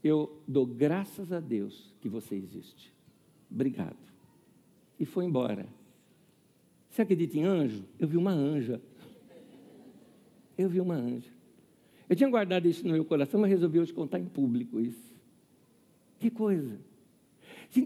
[0.03, 2.93] Eu dou graças a Deus que você existe.
[3.49, 3.95] Obrigado.
[4.99, 5.66] E foi embora.
[6.89, 7.86] Você acredita em anjo?
[7.97, 8.82] Eu vi uma anja.
[10.57, 11.32] Eu vi uma anja.
[12.09, 15.16] Eu tinha guardado isso no meu coração, mas resolvi hoje contar em público isso.
[16.20, 16.78] Que coisa.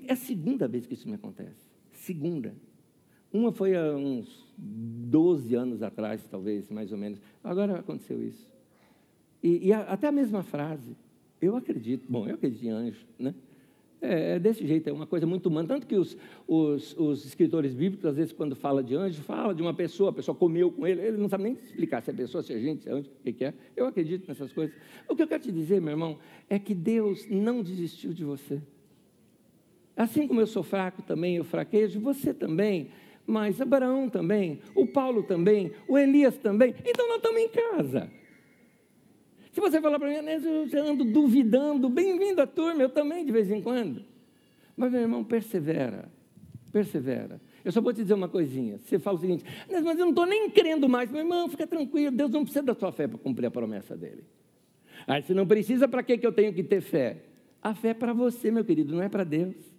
[0.07, 1.66] É a segunda vez que isso me acontece.
[2.07, 2.55] Segunda.
[3.33, 7.19] Uma foi há uns 12 anos atrás, talvez, mais ou menos.
[7.43, 8.49] Agora aconteceu isso.
[9.43, 10.95] E, e a, até a mesma frase.
[11.41, 12.05] Eu acredito.
[12.07, 13.35] Bom, eu acredito em anjo, né?
[14.01, 15.67] É, é, desse jeito, é uma coisa muito humana.
[15.67, 19.61] Tanto que os, os, os, escritores bíblicos, às vezes, quando fala de anjo, fala de
[19.61, 22.41] uma pessoa, a pessoa comeu com ele, ele não sabe nem explicar se é pessoa,
[22.41, 23.53] se é gente, se é anjo, o que, é.
[23.75, 24.73] Eu acredito nessas coisas.
[25.09, 26.17] O que eu quero te dizer, meu irmão,
[26.49, 28.61] é que Deus não desistiu de você.
[29.97, 32.91] Assim como eu sou fraco também, eu fraquejo, você também,
[33.25, 36.75] mas Abraão também, o Paulo também, o Elias também.
[36.85, 38.09] Então nós estamos em casa.
[39.51, 40.29] Se você falar para mim,
[40.71, 44.05] eu ando duvidando, bem-vindo à turma, eu também de vez em quando.
[44.77, 46.11] Mas, meu irmão, persevera,
[46.71, 47.41] persevera.
[47.65, 48.77] Eu só vou te dizer uma coisinha.
[48.77, 51.09] Você fala o seguinte, mas eu não estou nem crendo mais.
[51.09, 54.23] Meu irmão, fica tranquilo, Deus não precisa da sua fé para cumprir a promessa dele.
[55.07, 57.23] Aí, se não precisa, para que, que eu tenho que ter fé?
[57.59, 59.76] A fé é para você, meu querido, não é para Deus.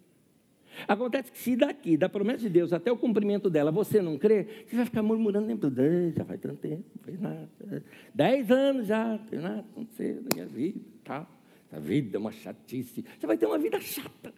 [0.87, 4.47] Acontece que se daqui, da promessa de Deus até o cumprimento dela, você não crê,
[4.67, 5.75] você vai ficar murmurando o tempo todo,
[6.17, 7.49] já faz tanto tempo, não fez nada.
[8.15, 11.27] Dez anos já, não fez nada aconteceu na minha vida, tá?
[11.73, 13.05] A vida é uma chatice.
[13.19, 14.33] Você vai ter uma vida chata.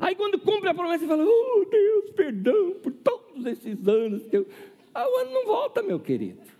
[0.00, 4.22] Aí quando cumpre a promessa, você fala, oh Deus, perdão por todos esses anos.
[4.32, 4.46] Eu...
[4.92, 6.53] Ah, o ano não volta, meu querido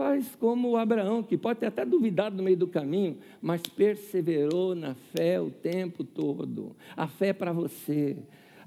[0.00, 4.94] faz como Abraão, que pode ter até duvidado no meio do caminho, mas perseverou na
[4.94, 6.74] fé o tempo todo.
[6.96, 8.16] A fé é para você.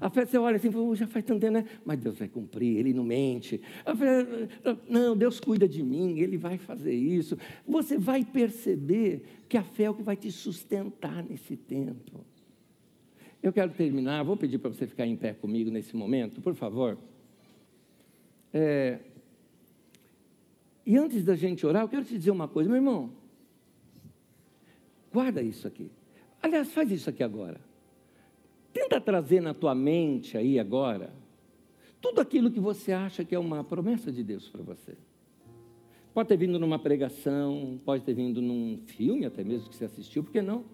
[0.00, 1.64] A fé, você olha assim, oh, já faz tanto tempo, né?
[1.84, 3.60] Mas Deus vai cumprir, Ele não mente.
[3.98, 4.48] Fé,
[4.88, 7.36] não, Deus cuida de mim, Ele vai fazer isso.
[7.66, 12.24] Você vai perceber que a fé é o que vai te sustentar nesse tempo.
[13.42, 16.96] Eu quero terminar, vou pedir para você ficar em pé comigo nesse momento, por favor.
[18.52, 19.00] É,
[20.86, 23.10] e antes da gente orar, eu quero te dizer uma coisa, meu irmão.
[25.12, 25.90] Guarda isso aqui.
[26.42, 27.60] Aliás, faz isso aqui agora.
[28.72, 31.12] Tenta trazer na tua mente aí agora
[32.04, 34.94] tudo aquilo que você acha que é uma promessa de Deus para você.
[36.12, 40.22] Pode ter vindo numa pregação, pode ter vindo num filme até mesmo que você assistiu,
[40.22, 40.66] por que não?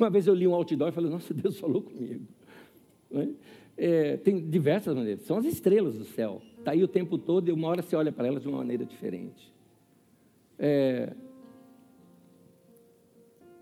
[0.00, 2.26] Uma vez eu li um outdoor e falei, nossa, Deus falou comigo.
[3.10, 3.28] É?
[3.76, 6.40] É, tem diversas maneiras, são as estrelas do céu.
[6.66, 8.84] Está aí o tempo todo e uma hora você olha para elas de uma maneira
[8.84, 9.54] diferente.
[10.58, 11.14] É,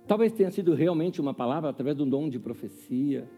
[0.06, 3.28] talvez tenha sido realmente uma palavra através do dom de profecia.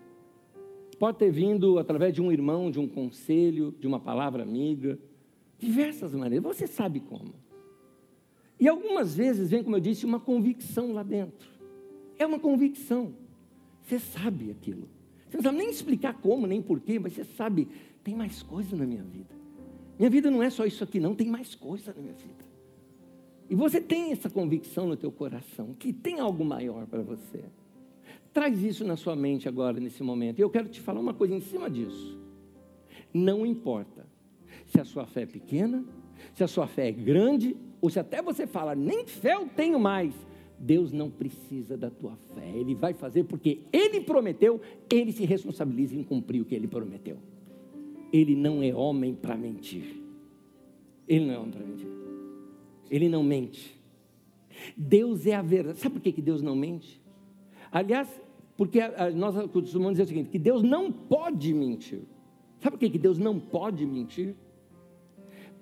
[1.00, 5.00] Pode ter vindo através de um irmão, de um conselho, de uma palavra amiga.
[5.58, 7.34] Diversas maneiras, você sabe como.
[8.60, 11.50] E algumas vezes vem, como eu disse, uma convicção lá dentro.
[12.16, 13.16] É uma convicção.
[13.82, 14.88] Você sabe aquilo.
[15.28, 17.66] Você não sabe nem explicar como, nem porquê, mas você sabe,
[18.04, 19.45] tem mais coisa na minha vida.
[19.98, 22.44] Minha vida não é só isso aqui, não, tem mais coisa na minha vida.
[23.48, 27.44] E você tem essa convicção no teu coração, que tem algo maior para você.
[28.32, 30.38] Traz isso na sua mente agora, nesse momento.
[30.38, 32.18] E eu quero te falar uma coisa em cima disso.
[33.14, 34.06] Não importa
[34.66, 35.84] se a sua fé é pequena,
[36.34, 39.78] se a sua fé é grande, ou se até você fala, nem fé eu tenho
[39.78, 40.14] mais.
[40.58, 45.94] Deus não precisa da tua fé, Ele vai fazer porque Ele prometeu, Ele se responsabiliza
[45.94, 47.18] em cumprir o que Ele prometeu.
[48.12, 50.02] Ele não é homem para mentir.
[51.08, 51.88] Ele não é homem para mentir.
[52.90, 53.76] Ele não mente.
[54.76, 55.78] Deus é a verdade.
[55.78, 57.00] Sabe por que Deus não mente?
[57.70, 58.08] Aliás,
[58.56, 58.80] porque
[59.14, 62.02] nós costumamos dizer o seguinte: que Deus não pode mentir.
[62.60, 64.34] Sabe por que Deus não pode mentir?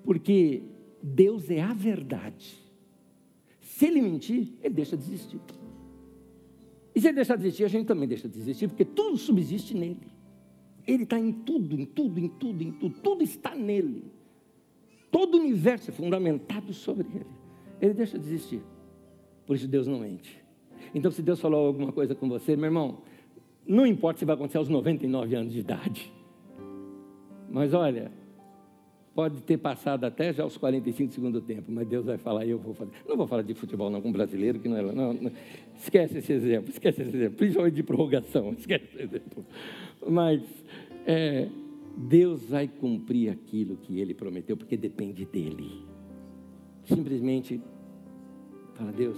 [0.03, 0.63] Porque
[1.01, 2.57] Deus é a verdade.
[3.59, 5.39] Se ele mentir, ele deixa de existir.
[6.95, 9.75] E se ele deixar de existir, a gente também deixa de existir, porque tudo subsiste
[9.75, 10.07] nele.
[10.87, 12.95] Ele está em tudo, em tudo, em tudo, em tudo.
[13.01, 14.03] Tudo está nele.
[15.11, 17.25] Todo o universo é fundamentado sobre ele.
[17.81, 18.61] Ele deixa de existir.
[19.45, 20.43] Por isso Deus não mente.
[20.93, 22.99] Então, se Deus falou alguma coisa com você, meu irmão,
[23.67, 26.13] não importa se vai acontecer aos 99 anos de idade.
[27.49, 28.11] Mas olha,
[29.15, 32.73] Pode ter passado até já os 45 segundo tempo, mas Deus vai falar eu vou
[32.73, 32.91] fazer.
[33.07, 34.81] Não vou falar de futebol não com brasileiro, que não é.
[34.81, 35.31] Não, não.
[35.73, 39.45] Esquece esse exemplo, esquece esse exemplo, principalmente de prorrogação, esquece esse exemplo.
[40.05, 40.43] Mas
[41.07, 41.47] é,
[41.95, 45.85] Deus vai cumprir aquilo que Ele prometeu, porque depende dEle.
[46.83, 47.61] Simplesmente
[48.73, 49.17] fala, Deus,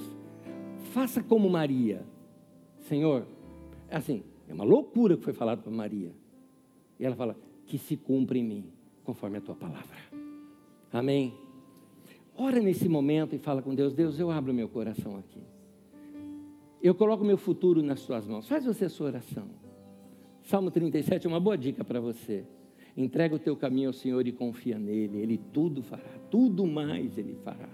[0.91, 2.05] faça como Maria.
[2.81, 3.25] Senhor,
[3.89, 6.11] é assim, é uma loucura que foi falado para Maria.
[6.99, 7.35] E ela fala,
[7.65, 8.76] que se cumpra em mim
[9.08, 9.97] conforme a tua palavra.
[10.91, 11.34] Amém?
[12.36, 15.41] Ora nesse momento e fala com Deus: Deus, eu abro meu coração aqui.
[16.84, 18.49] Eu coloco meu futuro nas tuas mãos.
[18.49, 19.47] Faz você a sua oração.
[20.43, 22.43] Salmo 37 é uma boa dica para você.
[22.97, 25.20] Entrega o teu caminho ao Senhor e confia nele.
[25.20, 27.70] Ele tudo fará, tudo mais ele fará.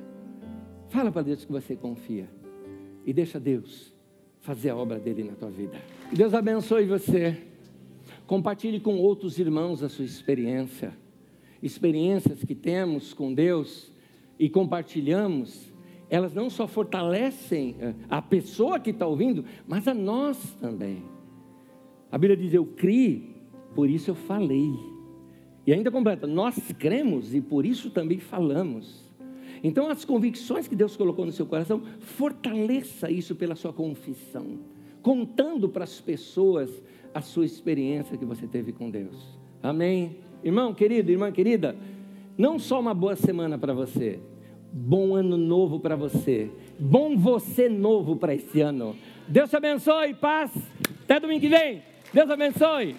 [0.90, 2.30] Fala para Deus que você confia.
[3.06, 3.92] E deixa Deus
[4.40, 5.82] fazer a obra dele na tua vida.
[6.12, 7.42] Deus abençoe você.
[8.28, 11.03] Compartilhe com outros irmãos a sua experiência
[11.64, 13.89] experiências que temos com Deus
[14.38, 15.74] e compartilhamos,
[16.09, 21.01] elas não só fortalecem eh, a pessoa que está ouvindo, mas a nós também.
[22.11, 23.38] A Bíblia diz: Eu criei,
[23.74, 24.74] por isso eu falei.
[25.66, 29.09] E ainda completa: Nós cremos e por isso também falamos.
[29.64, 34.59] Então, as convicções que Deus colocou no seu coração, fortaleça isso pela sua confissão,
[35.01, 36.84] contando para as pessoas
[37.14, 39.39] a sua experiência que você teve com Deus.
[39.61, 40.18] Amém?
[40.44, 41.76] Irmão querido, irmã querida,
[42.38, 44.20] não só uma boa semana para você,
[44.72, 48.96] bom ano novo para você, bom você novo para esse ano.
[49.28, 50.52] Deus te abençoe, paz.
[51.04, 51.82] Até domingo que vem.
[52.14, 52.96] Deus abençoe.